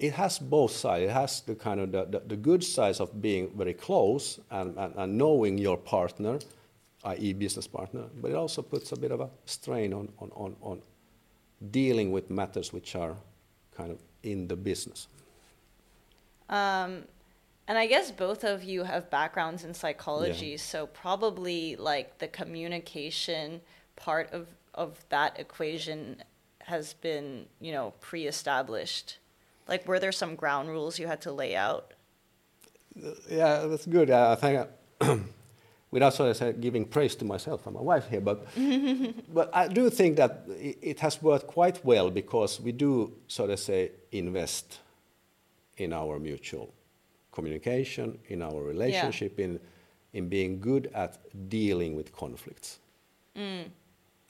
it 0.00 0.14
has 0.14 0.38
both 0.38 0.72
sides. 0.72 1.04
It 1.04 1.10
has 1.10 1.42
the 1.42 1.54
kind 1.54 1.78
of 1.78 1.92
the, 1.92 2.06
the, 2.06 2.20
the 2.26 2.36
good 2.36 2.64
sides 2.64 3.00
of 3.00 3.20
being 3.20 3.50
very 3.54 3.74
close 3.74 4.40
and, 4.50 4.76
and, 4.78 4.94
and 4.96 5.18
knowing 5.18 5.58
your 5.58 5.76
partner, 5.76 6.38
i.e. 7.04 7.34
business 7.34 7.66
partner, 7.66 8.04
but 8.20 8.30
it 8.30 8.34
also 8.34 8.62
puts 8.62 8.92
a 8.92 8.96
bit 8.96 9.12
of 9.12 9.20
a 9.20 9.28
strain 9.44 9.92
on, 9.92 10.08
on, 10.18 10.30
on, 10.34 10.56
on 10.62 10.82
dealing 11.70 12.10
with 12.12 12.30
matters 12.30 12.72
which 12.72 12.96
are 12.96 13.14
kind 13.76 13.90
of 13.90 13.98
in 14.22 14.48
the 14.48 14.56
business. 14.56 15.06
Um, 16.48 17.04
and 17.68 17.76
I 17.78 17.86
guess 17.86 18.10
both 18.10 18.42
of 18.42 18.64
you 18.64 18.82
have 18.84 19.10
backgrounds 19.10 19.64
in 19.64 19.74
psychology, 19.74 20.52
Yeah. 20.52 20.56
so 20.56 20.86
probably 20.86 21.76
like 21.76 22.18
the 22.18 22.26
communication 22.26 23.60
part 23.96 24.32
of, 24.32 24.48
of 24.74 24.98
that 25.10 25.38
equation 25.38 26.22
has 26.60 26.94
been, 26.94 27.46
you 27.60 27.72
know, 27.72 27.92
pre-established. 28.00 29.18
Like, 29.68 29.86
were 29.86 29.98
there 29.98 30.12
some 30.12 30.34
ground 30.34 30.68
rules 30.68 30.98
you 30.98 31.06
had 31.06 31.20
to 31.22 31.32
lay 31.32 31.54
out? 31.56 31.94
Yeah, 33.28 33.66
that's 33.66 33.86
good. 33.86 34.10
I 34.10 34.34
think, 34.34 34.66
uh, 35.00 35.16
without 35.90 36.14
sort 36.14 36.30
of 36.30 36.36
say, 36.36 36.52
giving 36.52 36.84
praise 36.84 37.14
to 37.16 37.24
myself 37.24 37.66
and 37.66 37.74
my 37.74 37.80
wife 37.80 38.08
here, 38.08 38.20
but 38.20 38.46
but 39.34 39.50
I 39.54 39.68
do 39.68 39.90
think 39.90 40.16
that 40.16 40.44
it, 40.48 41.00
has 41.00 41.22
worked 41.22 41.46
quite 41.46 41.84
well 41.84 42.10
because 42.10 42.60
we 42.60 42.72
do 42.72 43.12
sort 43.28 43.50
of 43.50 43.58
say 43.58 43.92
invest 44.10 44.80
in 45.76 45.92
our 45.92 46.18
mutual 46.18 46.74
communication, 47.32 48.18
in 48.28 48.42
our 48.42 48.62
relationship, 48.62 49.38
in 49.38 49.60
in 50.12 50.28
being 50.28 50.60
good 50.60 50.90
at 50.94 51.18
dealing 51.48 51.94
with 51.94 52.12
conflicts. 52.12 52.78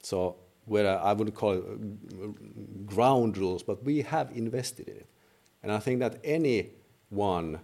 So 0.03 0.35
where 0.65 0.99
I 0.99 1.13
wouldn't 1.13 1.35
call 1.35 1.53
it 1.53 1.63
uh, 1.63 2.27
ground 2.85 3.37
rules, 3.37 3.63
but 3.63 3.83
we 3.83 4.01
have 4.01 4.31
invested 4.31 4.87
in 4.87 4.97
it, 4.97 5.07
and 5.63 5.71
I 5.71 5.79
think 5.79 5.99
that 5.99 6.13
anyone 6.23 7.59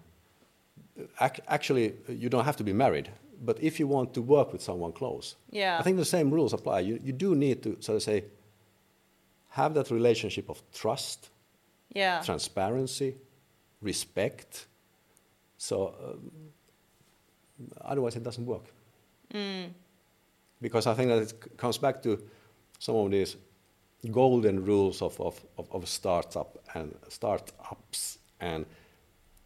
ac- 1.21 1.41
actually 1.47 1.93
you 2.07 2.29
don't 2.29 2.45
have 2.45 2.57
to 2.57 2.63
be 2.63 2.73
married 2.73 3.09
but 3.45 3.57
if 3.61 3.79
you 3.79 3.87
want 3.87 4.13
to 4.13 4.21
work 4.21 4.51
with 4.51 4.61
someone 4.61 4.91
close 4.91 5.35
Yeah. 5.51 5.79
i 5.79 5.83
think 5.83 5.97
the 5.97 6.05
same 6.05 6.31
rules 6.31 6.53
apply 6.53 6.79
you, 6.79 6.99
you 7.03 7.13
do 7.13 7.35
need 7.35 7.61
to 7.63 7.69
sort 7.81 7.95
of 7.97 8.03
say 8.03 8.23
have 9.49 9.73
that 9.75 9.91
relationship 9.91 10.49
of 10.49 10.61
trust 10.71 11.29
Yeah. 11.95 12.21
transparency 12.23 13.15
respect 13.81 14.65
so 15.57 15.75
um, 16.03 16.31
otherwise 17.81 18.15
it 18.15 18.23
doesn't 18.23 18.45
work 18.45 18.65
because 20.61 20.87
i 20.87 20.93
think 20.95 21.09
that 21.09 21.19
it 21.21 21.57
comes 21.57 21.77
back 21.77 22.01
to 22.03 22.17
some 22.79 22.95
of 22.95 23.11
these 23.11 23.37
golden 24.11 24.63
rules 24.65 25.01
of, 25.01 25.19
of, 25.19 25.43
of, 25.57 25.67
of 25.71 25.87
startup 25.87 26.57
and 26.75 26.95
startups 27.09 28.19
and 28.39 28.65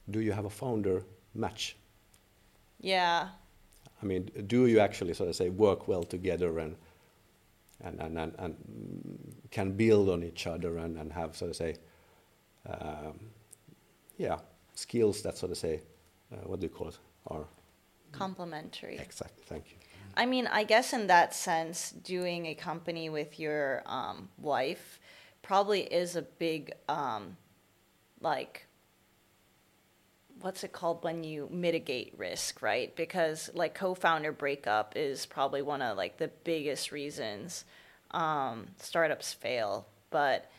do 0.10 0.20
you 0.20 0.34
have 0.34 0.46
a 0.46 0.50
founder 0.50 1.04
match 1.34 1.76
Yeah. 2.80 3.30
I 4.02 4.06
mean, 4.06 4.30
do 4.48 4.66
you 4.66 4.80
actually 4.80 5.14
sort 5.14 5.30
of 5.30 5.36
say 5.36 5.50
work 5.50 5.88
well 5.88 6.04
together 6.04 6.60
and 6.60 6.76
and 7.84 8.00
and, 8.02 8.18
and, 8.18 8.36
and 8.40 8.56
can 9.52 9.72
build 9.72 10.10
on 10.10 10.24
each 10.24 10.48
other 10.48 10.78
and, 10.78 10.98
and 10.98 11.12
have 11.14 11.36
sort 11.36 11.52
of 11.52 11.56
say, 11.58 11.76
um, 12.68 13.20
yeah, 14.18 14.40
skills 14.76 15.22
that 15.22 15.38
sort 15.38 15.52
of 15.52 15.58
say, 15.58 15.82
uh, 16.32 16.48
what 16.48 16.60
do 16.60 16.66
you 16.66 16.70
call 16.70 16.88
it? 16.90 16.98
Are 17.28 17.46
Complementary. 18.12 18.98
exactly. 18.98 19.44
Thank 19.46 19.66
you. 19.72 19.78
I 20.16 20.26
mean, 20.26 20.48
I 20.48 20.64
guess 20.64 20.94
in 20.94 21.08
that 21.08 21.34
sense, 21.34 21.92
doing 21.92 22.46
a 22.48 22.56
company 22.56 23.10
with 23.10 23.40
your 23.40 23.84
um, 23.86 24.30
wife 24.38 25.00
probably 25.42 25.82
is 25.82 26.16
a 26.16 26.22
big, 26.22 26.72
um, 26.88 27.38
like, 28.20 28.68
what's 30.42 30.64
it 30.64 30.72
called 30.72 31.04
when 31.04 31.24
you 31.24 31.48
mitigate 31.52 32.14
risk, 32.18 32.62
right? 32.62 32.96
Because 32.96 33.50
like 33.54 33.76
co-founder 33.76 34.32
breakup 34.32 34.94
is 34.96 35.26
probably 35.26 35.62
one 35.62 35.82
of 35.82 35.98
like 35.98 36.18
the 36.18 36.30
biggest 36.44 36.92
reasons 36.92 37.66
um, 38.12 38.68
startups 38.78 39.34
fail. 39.34 39.88
But 40.10 40.52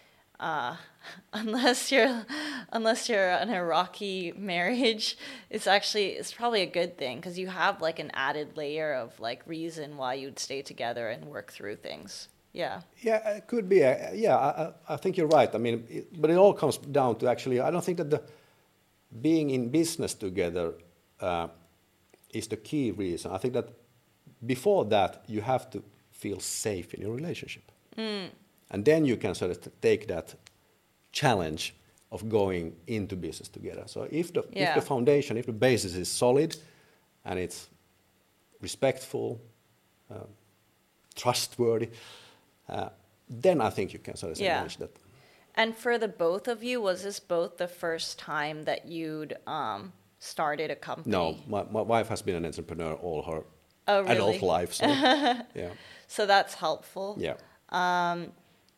uh, 0.43 0.77
unless 1.33 1.91
you're 1.93 2.25
unless 2.73 3.09
you're 3.09 3.31
in 3.43 3.51
a 3.51 3.65
rocky 3.65 4.33
marriage, 4.37 5.17
it's 5.51 5.67
actually 5.67 6.09
it's 6.19 6.33
probably 6.33 6.63
a 6.63 6.67
good 6.81 6.93
thing 6.99 7.17
because 7.19 7.39
you 7.39 7.49
have 7.49 7.81
like 7.81 7.99
an 7.99 8.11
added 8.29 8.49
layer 8.57 8.93
of 8.95 9.19
like 9.21 9.41
reason 9.47 9.97
why 9.97 10.15
you'd 10.15 10.39
stay 10.39 10.61
together 10.63 11.09
and 11.09 11.25
work 11.25 11.53
through 11.53 11.77
things. 11.77 12.29
Yeah. 12.53 12.83
Yeah, 13.01 13.37
it 13.37 13.47
could 13.47 13.67
be. 13.69 13.83
Uh, 13.83 14.13
yeah, 14.13 14.37
I, 14.37 14.73
I- 14.95 14.97
think 14.99 15.17
you're 15.17 15.33
right. 15.39 15.53
I 15.55 15.59
mean, 15.59 15.85
it, 15.89 16.21
but 16.21 16.31
it 16.31 16.37
all 16.37 16.53
comes 16.53 16.77
down 16.77 17.17
to 17.21 17.27
actually, 17.31 17.61
I 17.61 17.71
don't 17.71 17.83
think 17.85 17.97
that 17.99 18.11
the 18.11 18.21
being 19.23 19.51
in 19.51 19.71
business 19.71 20.13
together 20.15 20.75
uh, 21.21 21.49
is 22.35 22.47
the 22.49 22.57
key 22.59 22.91
reason. 22.91 23.31
I 23.33 23.39
think 23.39 23.55
that 23.55 23.69
before 24.45 24.85
that, 24.87 25.25
you 25.29 25.41
have 25.41 25.71
to 25.71 25.83
feel 26.11 26.41
safe 26.41 26.93
in 26.95 27.01
your 27.01 27.15
relationship. 27.15 27.63
And 28.73 28.85
then 28.85 29.05
you 29.05 29.17
can 29.17 29.35
sort 29.35 29.51
of 29.51 29.81
take 29.81 30.09
that 30.09 30.35
challenge 31.13 31.75
of 32.11 32.29
going 32.29 32.75
into 32.87 33.17
business 33.17 33.49
together. 33.49 33.83
So 33.87 34.07
if 34.11 34.33
the, 34.33 34.41
if 34.53 34.75
the 34.75 34.81
foundation, 34.83 35.37
if 35.37 35.47
the 35.47 35.53
basis 35.53 35.95
is 35.95 36.09
solid 36.09 36.57
and 37.25 37.39
it's 37.39 37.69
respectful, 38.61 39.41
uh, 40.11 40.25
trustworthy, 41.15 41.91
uh, 42.69 42.89
then 43.29 43.61
I 43.61 43.71
think 43.71 43.93
you 43.93 43.99
can 43.99 44.17
sort 44.17 44.33
of 44.33 44.39
Yeah. 44.41 44.57
manage 44.59 44.77
that. 44.79 44.91
And 45.55 45.77
for 45.77 45.99
the 45.99 46.09
both 46.09 46.49
of 46.49 46.63
you, 46.63 46.81
was 46.81 47.03
this 47.03 47.21
both 47.21 47.59
the 47.59 47.69
first 47.69 48.19
time 48.19 48.65
that 48.65 48.87
you'd 48.89 49.37
um, 49.47 49.93
started 50.19 50.71
a 50.71 50.77
company? 50.77 51.13
No, 51.13 51.37
my, 51.47 51.65
my 51.71 51.83
wife 51.83 52.09
has 52.09 52.23
been 52.23 52.37
an 52.37 52.45
entrepreneur 52.47 52.95
all 52.95 53.23
her 53.23 53.43
Oh, 53.89 54.07
adult 54.07 54.41
life. 54.43 54.73
So, 54.73 54.87
yeah, 55.55 55.71
So 56.07 56.25
that's 56.27 56.55
helpful. 56.55 57.17
yeah. 57.19 57.35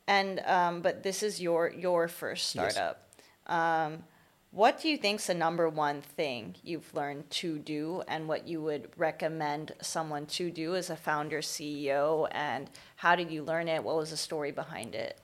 And 0.06 0.40
um, 0.46 0.82
but 0.82 1.02
this 1.02 1.22
is 1.22 1.40
your 1.40 1.70
your 1.70 2.08
first 2.08 2.54
Yes. 2.54 2.72
startup. 2.74 3.08
Um, 3.46 4.04
what 4.50 4.80
do 4.80 4.88
you 4.88 4.96
think's 4.96 5.26
the 5.26 5.34
number 5.34 5.68
one 5.68 6.00
thing 6.00 6.54
you've 6.62 6.94
learned 6.94 7.28
to 7.42 7.58
do, 7.58 8.02
and 8.06 8.28
what 8.28 8.46
you 8.46 8.62
would 8.62 8.88
recommend 8.96 9.72
someone 9.80 10.26
to 10.26 10.50
do 10.50 10.76
as 10.76 10.90
a 10.90 10.96
founder 10.96 11.40
CEO? 11.40 12.28
And 12.30 12.70
how 12.96 13.16
did 13.16 13.30
you 13.30 13.42
learn 13.42 13.66
it? 13.68 13.82
What 13.82 13.96
was 13.96 14.10
the 14.10 14.16
story 14.16 14.52
behind 14.52 14.94
it? 14.94 15.18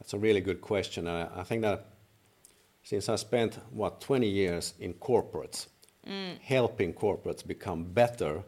That's 0.00 0.14
a 0.14 0.18
really 0.18 0.40
good 0.40 0.60
question. 0.60 1.06
Uh, 1.06 1.28
I 1.34 1.42
think 1.42 1.62
that 1.62 1.86
since 2.82 3.08
I 3.10 3.16
spent, 3.16 3.58
what, 3.72 4.00
20 4.00 4.26
years 4.26 4.74
in 4.80 4.94
corporates, 4.94 5.66
helping 6.40 6.94
corporates 6.94 7.46
become 7.46 7.84
better 7.84 8.42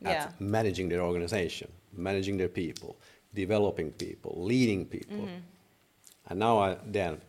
Yeah. 0.00 0.10
at 0.24 0.40
managing 0.40 0.88
their 0.88 1.02
organization, 1.02 1.70
managing 1.92 2.36
their 2.38 2.48
people, 2.48 2.96
developing 3.34 3.92
people, 3.92 4.34
leading 4.36 4.86
people. 4.86 5.18
Mm-hmm. 5.18 6.28
And 6.28 6.38
now 6.38 6.58
I 6.58 6.76
then 6.86 7.20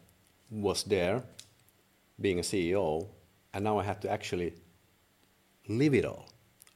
was 0.49 0.83
there 0.83 1.23
being 2.19 2.39
a 2.39 2.41
CEO, 2.41 3.07
and 3.53 3.63
now 3.63 3.79
I 3.79 3.83
had 3.83 4.01
to 4.01 4.09
actually 4.09 4.53
live 5.67 5.93
it 5.93 6.05
all. 6.05 6.27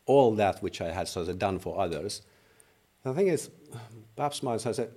All 0.05 0.35
that 0.35 0.61
which 0.61 0.81
I 0.81 0.91
had 0.91 1.07
sort 1.07 1.27
of 1.29 1.39
done 1.39 1.59
for 1.59 1.79
others, 1.79 2.21
The 3.03 3.13
thing 3.13 3.27
is, 3.27 3.49
perhaps 4.15 4.41
my 4.43 4.55
a 4.55 4.87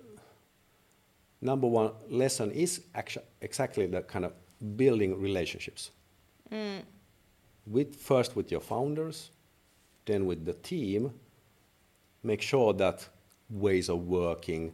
number 1.41 1.67
one 1.67 1.91
lesson 2.09 2.51
is 2.53 2.83
actu- 2.95 3.27
exactly 3.41 3.87
the 3.87 4.03
kind 4.03 4.25
of 4.25 4.33
building 4.77 5.21
relationships. 5.21 5.91
Mm. 6.53 6.83
With 7.67 7.97
first 7.97 8.37
with 8.37 8.51
your 8.53 8.61
founders, 8.61 9.31
then 10.05 10.27
with 10.27 10.45
the 10.45 10.55
team. 10.55 11.13
Make 12.23 12.43
sure 12.43 12.73
that 12.75 13.09
ways 13.51 13.89
of 13.89 14.07
working, 14.07 14.73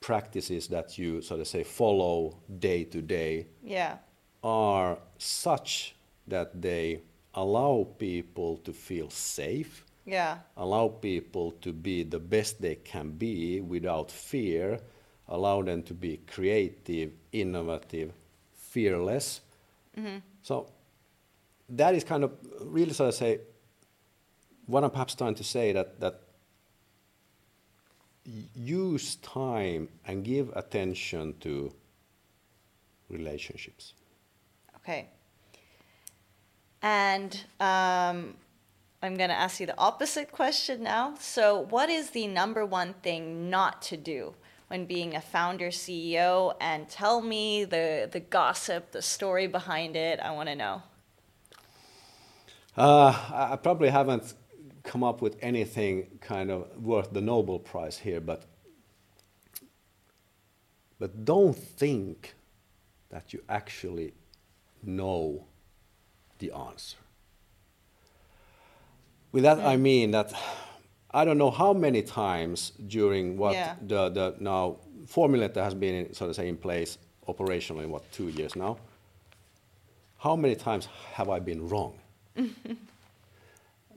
practices 0.00 0.68
that 0.68 0.98
you 0.98 1.20
sort 1.22 1.40
of 1.40 1.48
say 1.48 1.64
follow 1.64 2.38
day 2.58 2.84
to 2.84 3.02
day 3.02 3.46
Yeah. 3.62 3.98
are 4.42 4.98
such 5.18 5.96
that 6.28 6.60
they 6.62 7.02
allow 7.34 7.86
people 7.98 8.58
to 8.58 8.72
feel 8.72 9.10
safe, 9.10 9.84
Yeah. 10.04 10.38
allow 10.56 10.88
people 10.88 11.52
to 11.62 11.72
be 11.72 12.02
the 12.04 12.18
best 12.20 12.60
they 12.60 12.76
can 12.76 13.12
be 13.12 13.60
without 13.60 14.10
fear, 14.10 14.80
allow 15.28 15.62
them 15.62 15.82
to 15.84 15.94
be 15.94 16.18
creative, 16.18 17.12
innovative, 17.32 18.12
fearless. 18.52 19.40
Mm-hmm. 19.96 20.18
So 20.42 20.70
that 21.70 21.94
is 21.94 22.04
kind 22.04 22.22
of 22.22 22.32
really 22.60 22.92
sort 22.92 23.08
of 23.08 23.14
say 23.14 23.40
what 24.66 24.84
I'm 24.84 24.90
perhaps 24.90 25.14
trying 25.14 25.34
to 25.36 25.44
say 25.44 25.72
that 25.72 25.98
that 26.00 26.20
use 28.54 29.16
time 29.16 29.88
and 30.06 30.24
give 30.24 30.50
attention 30.56 31.34
to 31.40 31.72
relationships. 33.08 33.94
Okay. 34.76 35.08
And 36.82 37.44
um, 37.60 38.34
I'm 39.02 39.16
going 39.16 39.30
to 39.30 39.36
ask 39.36 39.60
you 39.60 39.66
the 39.66 39.78
opposite 39.78 40.32
question 40.32 40.82
now. 40.82 41.14
So, 41.18 41.60
what 41.70 41.88
is 41.88 42.10
the 42.10 42.26
number 42.26 42.64
one 42.64 42.94
thing 43.02 43.50
not 43.50 43.82
to 43.82 43.96
do 43.96 44.34
when 44.68 44.86
being 44.86 45.14
a 45.14 45.20
founder 45.20 45.68
CEO? 45.68 46.54
And 46.60 46.88
tell 46.88 47.20
me 47.20 47.64
the, 47.64 48.08
the 48.10 48.20
gossip, 48.20 48.92
the 48.92 49.02
story 49.02 49.46
behind 49.46 49.96
it. 49.96 50.20
I 50.20 50.30
want 50.32 50.48
to 50.48 50.54
know. 50.54 50.82
Uh, 52.76 53.14
I 53.32 53.52
I 53.52 53.56
probably 53.56 53.88
haven't 53.88 54.34
come 54.86 55.04
up 55.04 55.20
with 55.20 55.36
anything 55.42 56.06
kind 56.20 56.50
of 56.50 56.68
worth 56.82 57.12
the 57.12 57.20
Nobel 57.20 57.58
Prize 57.58 57.98
here, 57.98 58.20
but 58.20 58.44
but 60.98 61.24
don't 61.26 61.54
think 61.54 62.34
that 63.10 63.32
you 63.34 63.42
actually 63.48 64.14
know 64.82 65.44
the 66.38 66.52
answer. 66.52 66.96
With 69.32 69.42
that, 69.42 69.58
I 69.58 69.76
mean 69.76 70.12
that 70.12 70.32
I 71.10 71.24
don't 71.24 71.36
know 71.38 71.50
how 71.50 71.72
many 71.74 72.02
times 72.02 72.72
during 72.86 73.36
what 73.36 73.54
Yeah. 73.54 73.74
the, 73.82 74.08
the 74.08 74.34
now 74.40 74.76
formula 75.06 75.48
that 75.48 75.62
has 75.62 75.74
been 75.74 75.94
in, 75.94 76.14
sort 76.14 76.30
of 76.30 76.36
say 76.36 76.48
in 76.48 76.56
place 76.56 76.98
operationally 77.28 77.84
in 77.84 77.90
what 77.90 78.10
two 78.12 78.28
years 78.28 78.56
now. 78.56 78.78
How 80.18 80.36
many 80.36 80.54
times 80.54 80.88
have 81.12 81.28
I 81.28 81.38
been 81.40 81.68
wrong? 81.68 81.98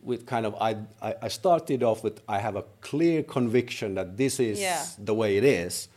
with 0.04 0.26
kind 0.26 0.46
of 0.46 0.56
I, 0.56 0.78
I 1.22 1.28
started 1.28 1.84
off 1.84 2.04
with 2.04 2.22
I 2.28 2.40
have 2.40 2.56
a 2.56 2.64
clear 2.82 3.24
conviction 3.24 3.96
that 3.96 4.18
this 4.18 4.40
is 4.40 4.60
Yeah. 4.60 4.86
the 4.98 5.14
way 5.14 5.38
it 5.38 5.44
is, 5.44 5.88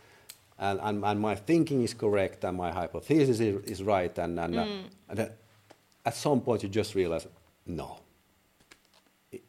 and, 0.59 0.81
and, 0.83 1.05
and 1.05 1.21
my 1.21 1.35
thinking 1.35 1.83
is 1.83 1.95
correct 1.95 2.45
and 2.45 2.57
my 2.57 2.71
hypothesis 2.71 3.41
is, 3.41 3.65
is 3.65 3.83
right, 3.83 4.17
and 4.19 4.39
and, 4.41 4.59
uh, 4.59 4.67
and 5.09 5.19
then 5.19 5.31
at 6.05 6.15
some 6.17 6.41
point 6.41 6.63
you 6.63 6.69
just 6.69 6.95
realize 6.95 7.27
no, 7.67 7.99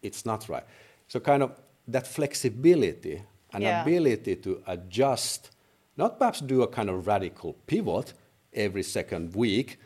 it's 0.01 0.25
not 0.25 0.47
right. 0.49 0.63
So 1.07 1.19
kind 1.19 1.43
of 1.43 1.51
that 1.87 2.07
flexibility 2.07 3.21
and 3.53 3.63
Yeah. 3.63 3.81
ability 3.81 4.35
to 4.37 4.61
adjust, 4.67 5.49
not 5.97 6.17
perhaps 6.17 6.39
do 6.41 6.61
a 6.63 6.67
kind 6.67 6.89
of 6.89 7.05
radical 7.07 7.53
pivot 7.67 8.13
every 8.55 8.83
second 8.83 9.35
week, 9.35 9.77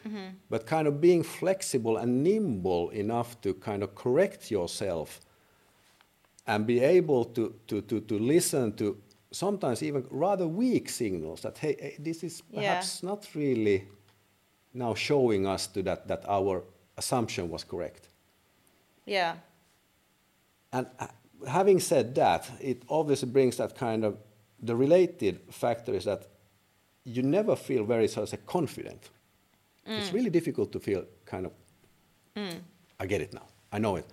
but 0.49 0.65
kind 0.65 0.87
of 0.87 0.99
being 1.01 1.23
flexible 1.23 1.97
and 1.97 2.23
nimble 2.23 2.89
enough 2.89 3.39
to 3.41 3.53
kind 3.53 3.83
of 3.83 3.95
correct 3.95 4.51
yourself 4.51 5.21
and 6.45 6.65
be 6.65 6.79
able 6.79 7.25
to, 7.25 7.53
to, 7.67 7.81
to, 7.81 7.99
to 8.01 8.17
listen 8.19 8.73
to 8.77 8.97
sometimes 9.31 9.83
even 9.83 10.05
rather 10.09 10.47
weak 10.47 10.89
signals 10.89 11.41
that, 11.41 11.57
hey, 11.57 11.75
eh, 11.79 11.91
this 11.99 12.23
is 12.23 12.41
Yeah. 12.49 12.59
perhaps 12.61 13.03
not 13.03 13.27
really 13.35 13.83
now 14.73 14.93
showing 14.95 15.45
us 15.45 15.67
to 15.67 15.83
that, 15.83 16.07
that 16.07 16.23
our 16.27 16.63
assumption 16.97 17.49
was 17.49 17.63
correct. 17.63 18.07
Yeah. 19.05 19.35
And 20.71 20.87
uh, 20.99 21.07
having 21.47 21.79
said 21.79 22.15
that, 22.15 22.49
it 22.61 22.83
obviously 22.89 23.29
brings 23.29 23.57
that 23.57 23.75
kind 23.75 24.05
of 24.05 24.17
the 24.61 24.75
related 24.75 25.39
factor 25.51 25.93
is 25.93 26.05
that 26.05 26.27
you 27.07 27.23
never 27.23 27.55
feel 27.55 27.85
very 27.85 28.07
sort 28.07 28.33
of 28.33 28.45
confident. 28.45 29.09
It's 29.85 30.09
mm. 30.09 30.13
really 30.13 30.29
difficult 30.29 30.71
to 30.73 30.79
feel 30.79 31.05
kind 31.25 31.45
of. 31.45 31.53
Mm. 32.35 32.59
I 32.99 33.05
get 33.05 33.21
it 33.21 33.33
now. 33.33 33.47
I 33.71 33.79
know 33.79 33.95
it, 33.95 34.05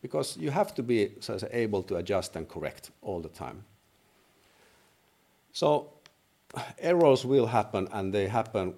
because 0.00 0.36
you 0.36 0.50
have 0.50 0.74
to 0.74 0.82
be 0.82 1.10
sort 1.20 1.42
of 1.42 1.48
say, 1.48 1.62
able 1.64 1.82
to 1.84 1.96
adjust 1.96 2.36
and 2.36 2.48
correct 2.48 2.90
all 3.02 3.20
the 3.20 3.28
time. 3.28 3.64
So 5.52 5.92
errors 6.78 7.24
will 7.24 7.46
happen, 7.46 7.88
and 7.92 8.12
they 8.12 8.28
happen 8.28 8.74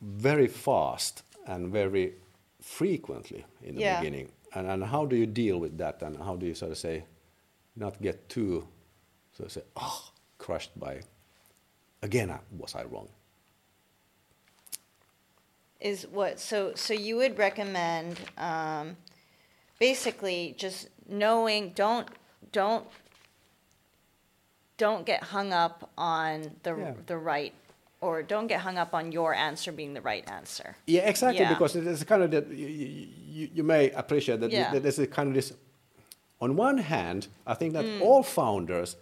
very 0.00 0.46
fast 0.46 1.22
and 1.46 1.72
very 1.72 2.14
frequently 2.60 3.44
in 3.62 3.74
the 3.74 3.80
Yeah. 3.80 4.00
beginning. 4.00 4.30
And, 4.54 4.66
and 4.66 4.84
how 4.84 5.06
do 5.06 5.16
you 5.16 5.26
deal 5.26 5.58
with 5.58 5.76
that? 5.78 6.02
And 6.02 6.16
how 6.16 6.36
do 6.36 6.46
you 6.46 6.54
sort 6.54 6.72
of 6.72 6.78
say, 6.78 7.04
not 7.76 8.00
get 8.00 8.28
too, 8.28 8.66
sort 9.32 9.46
of 9.46 9.52
say, 9.52 9.62
oh, 9.76 10.10
crushed 10.38 10.78
by, 10.78 11.00
again, 12.02 12.32
was 12.56 12.74
I 12.74 12.84
wrong? 12.84 13.08
is 15.80 16.06
what 16.10 16.40
so 16.40 16.72
so 16.74 16.92
you 16.92 17.14
would 17.16 17.38
recommend 17.38 18.18
um, 18.36 18.96
basically 19.78 20.52
just 20.58 20.88
knowing 21.08 21.70
don't 21.76 22.08
don't 22.50 22.84
don't 24.76 25.06
get 25.06 25.22
hung 25.22 25.52
up 25.52 25.88
on 25.96 26.50
the 26.64 26.74
Yeah. 26.76 26.94
the 27.06 27.16
right 27.16 27.52
or 28.00 28.22
don't 28.24 28.48
get 28.48 28.60
hung 28.60 28.76
up 28.76 28.92
on 28.92 29.12
your 29.12 29.34
answer 29.34 29.70
being 29.70 29.94
the 29.94 30.00
right 30.00 30.28
answer 30.28 30.76
Yeah, 30.86 31.08
exactly. 31.08 31.42
Yeah. 31.44 31.54
Because 31.54 31.74
there's 31.74 32.02
kind 32.04 32.22
of 32.24 32.30
that 32.32 32.48
you, 32.48 32.66
you, 32.66 33.48
you 33.54 33.62
may 33.62 33.90
appreciate 33.92 34.40
that 34.40 34.50
Yeah. 34.50 34.72
that 34.72 34.82
there's 34.82 34.98
a 34.98 35.06
kind 35.06 35.28
of 35.28 35.34
this. 35.34 35.52
On 36.40 36.56
one 36.56 36.78
hand, 36.78 37.28
I 37.46 37.54
think 37.54 37.72
that 37.74 37.84
Mm. 37.84 38.00
all 38.00 38.22
founders 38.24 38.96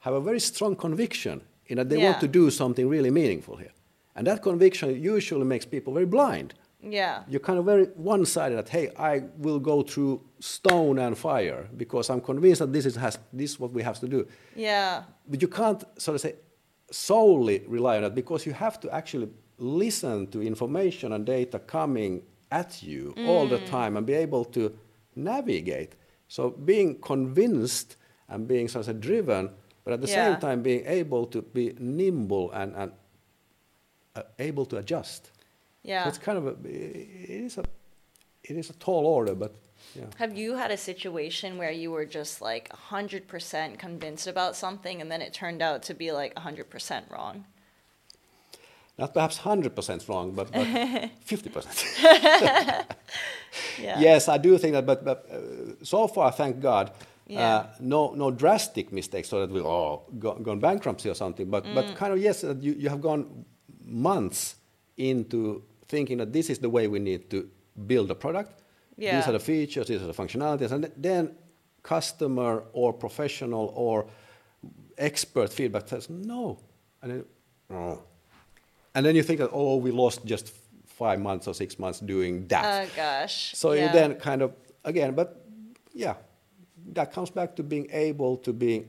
have 0.00 0.12
a 0.14 0.20
very 0.20 0.40
strong 0.40 0.76
conviction 0.76 1.40
in 1.68 1.76
that 1.76 1.88
they 1.88 1.98
Yeah. 1.98 2.10
want 2.10 2.20
to 2.20 2.28
do 2.28 2.50
something 2.50 2.86
really 2.88 3.10
meaningful 3.10 3.56
here, 3.56 3.72
and 4.14 4.26
that 4.26 4.42
conviction 4.42 4.88
usually 5.16 5.44
makes 5.44 5.66
people 5.66 5.92
very 5.94 6.06
blind. 6.06 6.54
yeah 6.80 7.24
You're 7.30 7.46
kind 7.48 7.58
of 7.58 7.64
very 7.64 7.86
one-sided. 8.14 8.56
That 8.56 8.68
hey, 8.76 8.86
I 8.96 9.14
will 9.46 9.58
go 9.58 9.76
through 9.82 10.20
stone 10.38 10.96
and 11.04 11.16
fire 11.18 11.68
because 11.76 12.08
I'm 12.12 12.20
convinced 12.30 12.60
that 12.62 12.72
this 12.72 12.86
is 12.86 12.94
has 12.96 13.18
this 13.40 13.50
is 13.52 13.56
what 13.62 13.72
we 13.76 13.82
have 13.88 13.98
to 14.04 14.08
do. 14.16 14.20
yeah 14.68 15.02
But 15.30 15.38
you 15.42 15.48
can't 15.60 15.82
sort 16.04 16.14
of 16.16 16.20
say 16.26 16.34
solely 16.90 17.56
rely 17.76 17.96
on 17.96 18.02
that 18.02 18.14
because 18.14 18.46
you 18.46 18.52
have 18.66 18.76
to 18.80 18.88
actually 19.00 19.28
listen 19.58 20.26
to 20.28 20.40
information 20.42 21.12
and 21.14 21.22
data 21.26 21.58
coming 21.58 22.22
at 22.50 22.70
you 22.82 23.12
all 23.28 23.46
the 23.54 23.58
mm. 23.58 23.66
time 23.66 23.96
and 23.96 24.06
be 24.06 24.14
able 24.14 24.44
to 24.56 24.62
navigate. 25.16 25.92
So 26.28 26.50
being 26.50 27.00
convinced 27.00 27.96
and 28.28 28.46
being 28.46 28.68
sort 28.68 28.86
of 28.88 28.94
say, 28.94 29.00
driven, 29.08 29.50
but 29.88 29.94
at 29.94 30.00
the 30.02 30.08
Yeah. 30.08 30.24
same 30.32 30.40
time 30.40 30.62
being 30.62 30.84
able 30.86 31.24
to 31.26 31.40
be 31.40 31.72
nimble 31.78 32.52
and, 32.52 32.74
and 32.76 32.92
uh, 34.14 34.22
able 34.38 34.66
to 34.66 34.76
adjust. 34.76 35.22
So 35.26 35.32
yeah 35.82 36.08
it's 36.08 36.18
kind 36.18 36.36
of 36.36 36.46
a, 36.46 36.54
it 36.68 37.44
is 37.46 37.56
a, 37.56 37.64
it 38.42 38.56
is 38.56 38.68
a 38.68 38.74
tall 38.74 39.06
order, 39.06 39.34
but 39.34 39.52
yeah. 39.94 40.04
have 40.18 40.36
you 40.36 40.56
had 40.56 40.70
a 40.70 40.76
situation 40.76 41.56
where 41.56 41.70
you 41.72 41.90
were 41.90 42.04
just 42.04 42.42
like 42.42 42.68
100% 42.90 43.78
convinced 43.78 44.26
about 44.26 44.56
something 44.56 45.00
and 45.00 45.10
then 45.10 45.22
it 45.22 45.32
turned 45.32 45.62
out 45.62 45.82
to 45.84 45.94
be 45.94 46.12
like 46.12 46.34
100% 46.34 47.10
wrong 47.10 47.44
Not 48.98 49.14
perhaps 49.14 49.38
100% 49.38 50.08
wrong, 50.08 50.32
but, 50.34 50.52
but 50.52 50.66
50%. 51.26 51.64
yeah 53.80 54.00
Yes, 54.00 54.28
I 54.28 54.38
do 54.38 54.58
think 54.58 54.72
that, 54.74 54.84
but, 54.84 55.02
but 55.04 55.18
uh, 55.30 55.82
so 55.84 56.08
far, 56.08 56.30
thank 56.32 56.60
God, 56.60 56.90
Yeah. 57.28 57.56
uh, 57.56 57.66
no, 57.80 58.12
no 58.14 58.30
drastic 58.30 58.90
mistakes 58.92 59.28
so 59.28 59.40
that 59.40 59.50
we 59.50 59.60
oh 59.60 60.02
go, 60.18 60.34
gone 60.34 60.60
bankruptcy 60.60 61.10
or 61.10 61.14
something. 61.14 61.50
But, 61.50 61.64
Mm. 61.64 61.74
but 61.74 61.94
kind 61.94 62.12
of 62.14 62.18
yes, 62.18 62.42
uh, 62.44 62.54
you, 62.58 62.72
you 62.72 62.88
have 62.88 63.00
gone 63.02 63.44
months 63.84 64.56
into 64.96 65.62
thinking 65.88 66.18
that 66.18 66.32
this 66.32 66.48
is 66.50 66.58
the 66.58 66.70
way 66.70 66.88
we 66.88 66.98
need 66.98 67.28
to 67.30 67.48
build 67.86 68.10
a 68.10 68.14
product. 68.14 68.62
Yeah. 68.96 69.16
These 69.16 69.28
are 69.28 69.32
the 69.32 69.40
features, 69.40 69.86
these 69.88 70.02
are 70.02 70.06
the 70.06 70.14
functionalities, 70.22 70.72
and 70.72 70.90
then 70.96 71.36
customer 71.82 72.64
or 72.72 72.92
professional 72.92 73.72
or 73.76 74.06
expert 74.96 75.52
feedback 75.52 75.86
says 75.88 76.08
no, 76.10 76.58
and 77.02 77.12
then, 77.12 77.24
oh. 77.70 78.02
and 78.94 79.06
then 79.06 79.14
you 79.14 79.22
think 79.22 79.38
that 79.38 79.50
oh 79.52 79.76
we 79.76 79.90
lost 79.90 80.24
just 80.24 80.52
five 80.86 81.20
months 81.20 81.46
or 81.46 81.54
six 81.54 81.78
months 81.78 82.00
doing 82.00 82.46
that. 82.48 82.64
oh 82.88 82.90
gosh 82.96 83.54
So 83.54 83.72
yeah. 83.72 83.86
you 83.86 83.92
then 83.92 84.14
kind 84.16 84.42
of 84.42 84.52
again, 84.84 85.14
but 85.14 85.44
yeah, 85.94 86.14
that 86.94 87.12
comes 87.12 87.30
back 87.30 87.56
to 87.56 87.62
being 87.62 87.88
able 87.92 88.36
to 88.38 88.52
be 88.52 88.86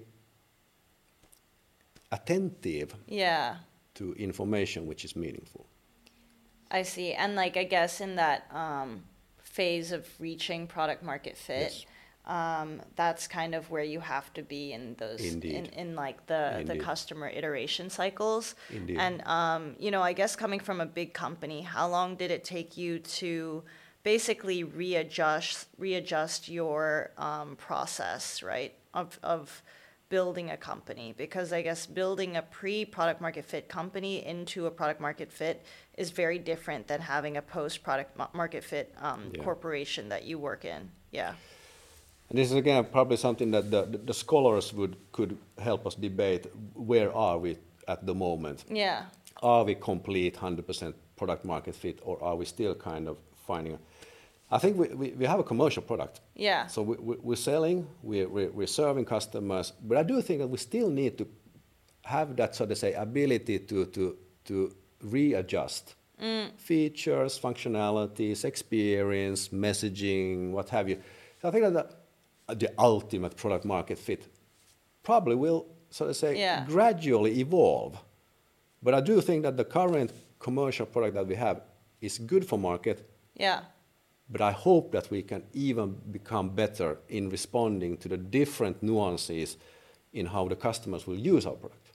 attentive 2.11 2.95
Yeah. 3.07 3.57
to 3.95 4.13
information 4.13 4.87
which 4.87 5.05
is 5.05 5.15
meaningful. 5.15 5.65
I 6.71 6.83
see. 6.83 7.13
And 7.13 7.35
like 7.35 7.57
I 7.57 7.63
guess 7.63 8.01
in 8.01 8.15
that 8.15 8.47
um, 8.53 9.03
phase 9.41 9.91
of 9.91 10.07
reaching 10.19 10.67
product 10.67 11.03
market 11.03 11.35
fit, 11.37 11.73
Yes. 11.73 11.85
um, 12.25 12.81
that's 12.95 13.27
kind 13.27 13.55
of 13.55 13.69
where 13.71 13.83
you 13.83 13.99
have 13.99 14.31
to 14.35 14.43
be 14.43 14.71
in 14.73 14.95
those 14.99 15.21
in, 15.21 15.33
Indeed. 15.35 15.71
in 15.75 15.95
like 15.95 16.25
the 16.27 16.63
the 16.65 16.77
customer 16.77 17.27
iteration 17.27 17.89
cycles. 17.89 18.55
Indeed. 18.69 18.97
And 18.99 19.21
um, 19.25 19.75
you 19.79 19.89
know, 19.91 20.01
I 20.01 20.13
guess 20.13 20.35
coming 20.35 20.59
from 20.59 20.79
a 20.81 20.85
big 20.85 21.13
company, 21.13 21.61
how 21.61 21.87
long 21.89 22.15
did 22.15 22.29
it 22.31 22.43
take 22.43 22.77
you 22.77 22.99
to 22.99 23.63
basically 24.03 24.63
readjust 24.63 25.67
readjust 25.77 26.49
your 26.49 27.11
um, 27.17 27.55
process, 27.55 28.41
right? 28.43 28.73
Of 28.93 29.19
of 29.23 29.61
building 30.09 30.49
a 30.49 30.57
company 30.57 31.13
because 31.15 31.53
I 31.53 31.61
guess 31.61 31.85
building 31.85 32.35
a 32.35 32.41
pre 32.41 32.85
product 32.85 33.21
market 33.21 33.45
fit 33.45 33.67
company 33.69 34.25
into 34.25 34.65
a 34.65 34.71
product 34.71 34.99
market 34.99 35.31
fit 35.31 35.63
is 35.97 36.09
very 36.09 36.39
different 36.39 36.87
than 36.87 36.99
having 36.99 37.37
a 37.37 37.41
post 37.41 37.83
product 37.83 38.17
market 38.33 38.63
fit 38.63 38.93
um, 39.01 39.21
Yeah. 39.33 39.43
corporation 39.43 40.09
that 40.09 40.23
you 40.23 40.39
work 40.39 40.65
in. 40.65 40.89
Yeah. 41.11 41.33
And 42.29 42.37
this 42.37 42.49
is 42.51 42.55
again 42.57 42.85
probably 42.91 43.17
something 43.17 43.51
that 43.51 43.69
the, 43.71 43.99
the 44.05 44.13
scholars 44.13 44.73
would 44.73 44.95
could 45.11 45.37
help 45.57 45.85
us 45.85 45.95
debate. 45.95 46.47
Where 46.73 47.13
are 47.15 47.37
we 47.37 47.57
at 47.87 48.05
the 48.05 48.13
moment? 48.13 48.65
Yeah. 48.69 49.05
Are 49.41 49.63
we 49.63 49.75
complete 49.75 50.35
100% 50.35 50.93
product 51.15 51.45
market 51.45 51.73
fit, 51.75 51.99
or 52.03 52.21
are 52.21 52.35
we 52.35 52.45
still 52.45 52.75
kind 52.75 53.07
of 53.07 53.17
finding? 53.47 53.77
I 54.51 54.57
think 54.57 54.77
we, 54.77 54.87
we, 54.87 55.09
we 55.11 55.25
have 55.25 55.39
a 55.39 55.43
commercial 55.43 55.83
product. 55.83 56.21
Yeah. 56.35 56.67
So 56.67 56.81
we, 56.81 56.95
we, 56.97 57.15
we're 57.21 57.35
selling, 57.35 57.87
we're, 58.01 58.27
we're, 58.27 58.49
we're 58.49 58.67
serving 58.67 59.05
customers, 59.05 59.73
but 59.83 59.97
I 59.97 60.03
do 60.03 60.21
think 60.21 60.39
that 60.39 60.47
we 60.47 60.57
still 60.57 60.89
need 60.89 61.17
to 61.19 61.27
have 62.03 62.35
that, 62.37 62.55
so 62.55 62.65
to 62.65 62.75
say, 62.75 62.93
ability 62.93 63.59
to, 63.59 63.85
to, 63.85 64.17
to 64.45 64.75
readjust 65.03 65.95
mm. 66.19 66.51
features, 66.57 67.39
functionalities, 67.39 68.43
experience, 68.43 69.49
messaging, 69.49 70.51
what 70.51 70.69
have 70.69 70.89
you. 70.89 70.99
So 71.41 71.49
I 71.49 71.51
think 71.51 71.63
that 71.65 71.73
the, 72.47 72.55
the 72.55 72.73
ultimate 72.79 73.35
product 73.37 73.65
market 73.65 73.99
fit 73.99 74.27
probably 75.03 75.35
will, 75.35 75.67
so 75.91 76.07
to 76.07 76.13
say, 76.13 76.39
Yeah. 76.39 76.65
gradually 76.65 77.39
evolve. 77.39 77.99
But 78.81 78.93
I 78.95 79.01
do 79.01 79.21
think 79.21 79.43
that 79.43 79.57
the 79.57 79.65
current 79.65 80.11
commercial 80.39 80.85
product 80.85 81.15
that 81.15 81.27
we 81.27 81.35
have 81.35 81.61
is 82.01 82.17
good 82.17 82.45
for 82.45 82.57
market, 82.57 83.07
Yeah. 83.35 83.61
But 84.30 84.41
I 84.41 84.51
hope 84.51 84.91
that 84.91 85.09
we 85.11 85.21
can 85.23 85.43
even 85.53 85.95
become 86.11 86.49
better 86.49 86.97
in 87.09 87.30
responding 87.30 87.97
to 87.97 88.09
the 88.09 88.17
different 88.17 88.82
nuances 88.84 89.57
in 90.13 90.25
how 90.25 90.47
the 90.47 90.55
customers 90.55 91.07
will 91.07 91.17
use 91.17 91.45
our 91.45 91.55
product. 91.55 91.86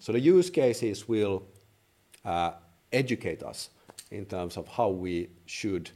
So 0.00 0.12
the 0.12 0.20
use 0.20 0.50
cases 0.50 1.08
will 1.08 1.42
uh, 2.24 2.52
educate 2.92 3.42
us 3.42 3.70
in 4.10 4.24
terms 4.26 4.56
of 4.56 4.66
how 4.68 4.88
we 4.88 5.28
should 5.46 5.90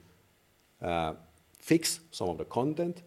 uh, 0.83 1.15
fix 1.59 2.01
some 2.11 2.29
of 2.29 2.39
the 2.39 2.45
content, 2.45 3.03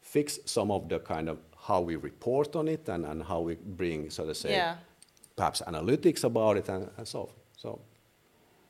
fix 0.00 0.38
some 0.44 0.70
of 0.70 0.88
the 0.88 0.98
kind 0.98 1.28
of 1.28 1.38
how 1.56 1.80
we 1.80 1.96
report 1.96 2.56
on 2.56 2.68
it, 2.68 2.88
and, 2.88 3.04
and 3.06 3.22
how 3.22 3.40
we 3.40 3.54
bring, 3.54 4.10
so 4.10 4.26
to 4.26 4.34
say, 4.34 4.50
Yeah. 4.52 4.76
perhaps 5.36 5.62
analytics 5.62 6.24
about 6.24 6.56
it, 6.56 6.68
and, 6.68 6.90
and 6.96 7.06
so 7.08 7.20
on. 7.20 7.28
So 7.56 7.80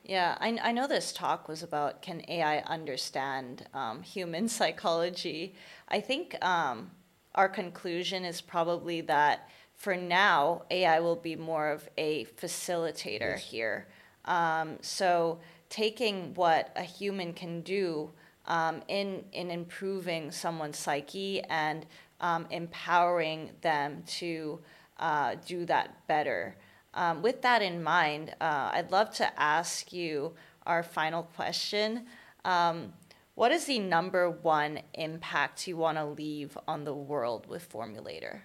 Yeah, 0.03 0.37
I, 0.39 0.57
I 0.61 0.71
know 0.73 0.87
this 0.87 1.13
talk 1.13 1.47
was 1.47 1.63
about 1.63 2.01
can 2.01 2.23
AI 2.27 2.59
understand 2.59 3.65
um, 3.73 4.01
human 4.03 4.47
psychology. 4.49 5.55
I 5.87 6.01
think 6.01 6.35
um, 6.43 6.91
our 7.35 7.47
conclusion 7.49 8.25
is 8.25 8.41
probably 8.41 9.01
that 9.01 9.49
for 9.75 9.95
now, 9.95 10.63
AI 10.69 10.99
will 10.99 11.15
be 11.15 11.35
more 11.35 11.69
of 11.69 11.89
a 11.97 12.25
facilitator 12.25 13.21
Yes. 13.21 13.43
here. 13.43 13.87
Um, 14.25 14.77
so 14.81 15.39
taking 15.69 16.33
what 16.35 16.71
a 16.75 16.83
human 16.83 17.33
can 17.33 17.61
do 17.61 18.11
um, 18.45 18.81
in 18.87 19.23
in 19.31 19.49
improving 19.51 20.31
someone's 20.31 20.77
psyche 20.77 21.41
and 21.49 21.85
um, 22.21 22.45
empowering 22.51 23.51
them 23.61 24.03
to 24.19 24.59
uh, 24.99 25.35
do 25.45 25.65
that 25.65 26.07
better. 26.07 26.55
Um, 26.93 27.21
with 27.21 27.41
that 27.41 27.61
in 27.61 27.81
mind, 27.81 28.35
uh, 28.39 28.71
I'd 28.73 28.91
love 28.91 29.11
to 29.15 29.39
ask 29.39 29.91
you 29.91 30.33
our 30.65 30.83
final 30.83 31.23
question. 31.23 32.05
Um, 32.45 32.93
what 33.35 33.51
is 33.51 33.65
the 33.65 33.79
number 33.79 34.29
one 34.29 34.79
impact 34.93 35.67
you 35.67 35.75
want 35.75 35.97
to 35.97 36.05
leave 36.05 36.55
on 36.67 36.83
the 36.83 36.93
world 36.93 37.47
with 37.47 37.67
Formulator? 37.71 38.41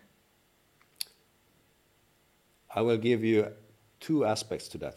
I 2.74 2.80
will 2.80 2.96
give 2.96 3.22
you 3.22 3.48
two 4.00 4.24
aspects 4.24 4.68
to 4.68 4.78
that 4.78 4.96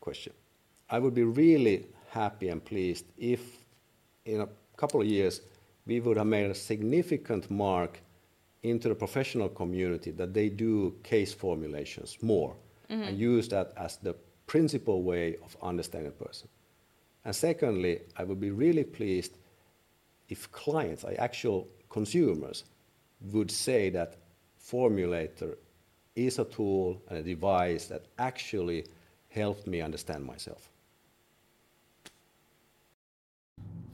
question. 0.00 0.32
I 0.88 1.00
would 1.00 1.14
be 1.14 1.24
really 1.24 1.86
happy 2.10 2.48
and 2.48 2.64
pleased 2.64 3.06
if, 3.18 3.40
in 4.24 4.42
a 4.42 4.48
couple 4.76 5.00
of 5.00 5.08
years, 5.08 5.40
we 5.86 5.98
would 6.00 6.16
have 6.16 6.26
made 6.26 6.50
a 6.50 6.54
significant 6.54 7.50
mark 7.50 8.00
into 8.62 8.88
the 8.88 8.94
professional 8.94 9.48
community 9.48 10.12
that 10.12 10.32
they 10.32 10.48
do 10.48 10.94
case 11.02 11.32
formulations 11.32 12.16
more 12.22 12.54
Mm-hmm. 12.90 13.02
and 13.02 13.18
use 13.18 13.48
that 13.48 13.72
as 13.76 13.96
the 13.96 14.14
principal 14.46 15.02
way 15.02 15.36
of 15.44 15.56
understanding 15.60 16.08
a 16.08 16.24
person. 16.24 16.48
And 17.24 17.34
secondly, 17.34 18.02
I 18.16 18.22
would 18.22 18.40
be 18.40 18.52
really 18.52 18.84
pleased 18.84 19.38
if 20.28 20.50
clients, 20.52 21.02
like 21.02 21.18
actual 21.18 21.66
consumers, 21.88 22.64
would 23.32 23.50
say 23.50 23.90
that 23.90 24.16
Formulator 24.62 25.56
is 26.14 26.38
a 26.38 26.44
tool 26.44 27.02
and 27.08 27.18
a 27.18 27.22
device 27.22 27.86
that 27.86 28.04
actually 28.18 28.86
helped 29.30 29.66
me 29.66 29.80
understand 29.80 30.24
myself. 30.24 30.70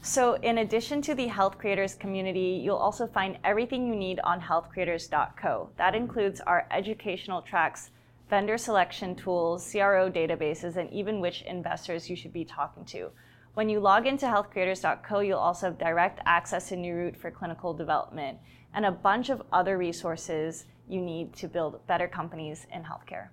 So, 0.04 0.34
in 0.42 0.58
addition 0.58 1.00
to 1.02 1.14
the 1.14 1.28
Health 1.28 1.58
Creators 1.58 1.94
community, 1.94 2.60
you'll 2.62 2.76
also 2.76 3.06
find 3.06 3.38
everything 3.44 3.86
you 3.86 3.94
need 3.94 4.18
on 4.24 4.40
healthcreators.co. 4.40 5.70
That 5.76 5.94
includes 5.94 6.40
our 6.40 6.66
educational 6.72 7.40
tracks, 7.40 7.90
vendor 8.32 8.56
selection 8.56 9.14
tools, 9.14 9.70
CRO 9.70 10.10
databases, 10.10 10.78
and 10.78 10.90
even 10.90 11.20
which 11.20 11.42
investors 11.42 12.08
you 12.08 12.16
should 12.16 12.32
be 12.32 12.46
talking 12.46 12.82
to. 12.82 13.10
When 13.52 13.68
you 13.68 13.78
log 13.78 14.06
into 14.06 14.24
healthcreators.co, 14.24 15.20
you'll 15.20 15.38
also 15.38 15.66
have 15.66 15.76
direct 15.76 16.18
access 16.24 16.70
to 16.70 16.76
Neuroute 16.76 17.18
for 17.18 17.30
clinical 17.30 17.74
development 17.74 18.38
and 18.72 18.86
a 18.86 18.90
bunch 18.90 19.28
of 19.28 19.42
other 19.52 19.76
resources 19.76 20.64
you 20.88 21.02
need 21.02 21.34
to 21.34 21.46
build 21.46 21.86
better 21.86 22.08
companies 22.08 22.66
in 22.72 22.82
healthcare. 22.82 23.28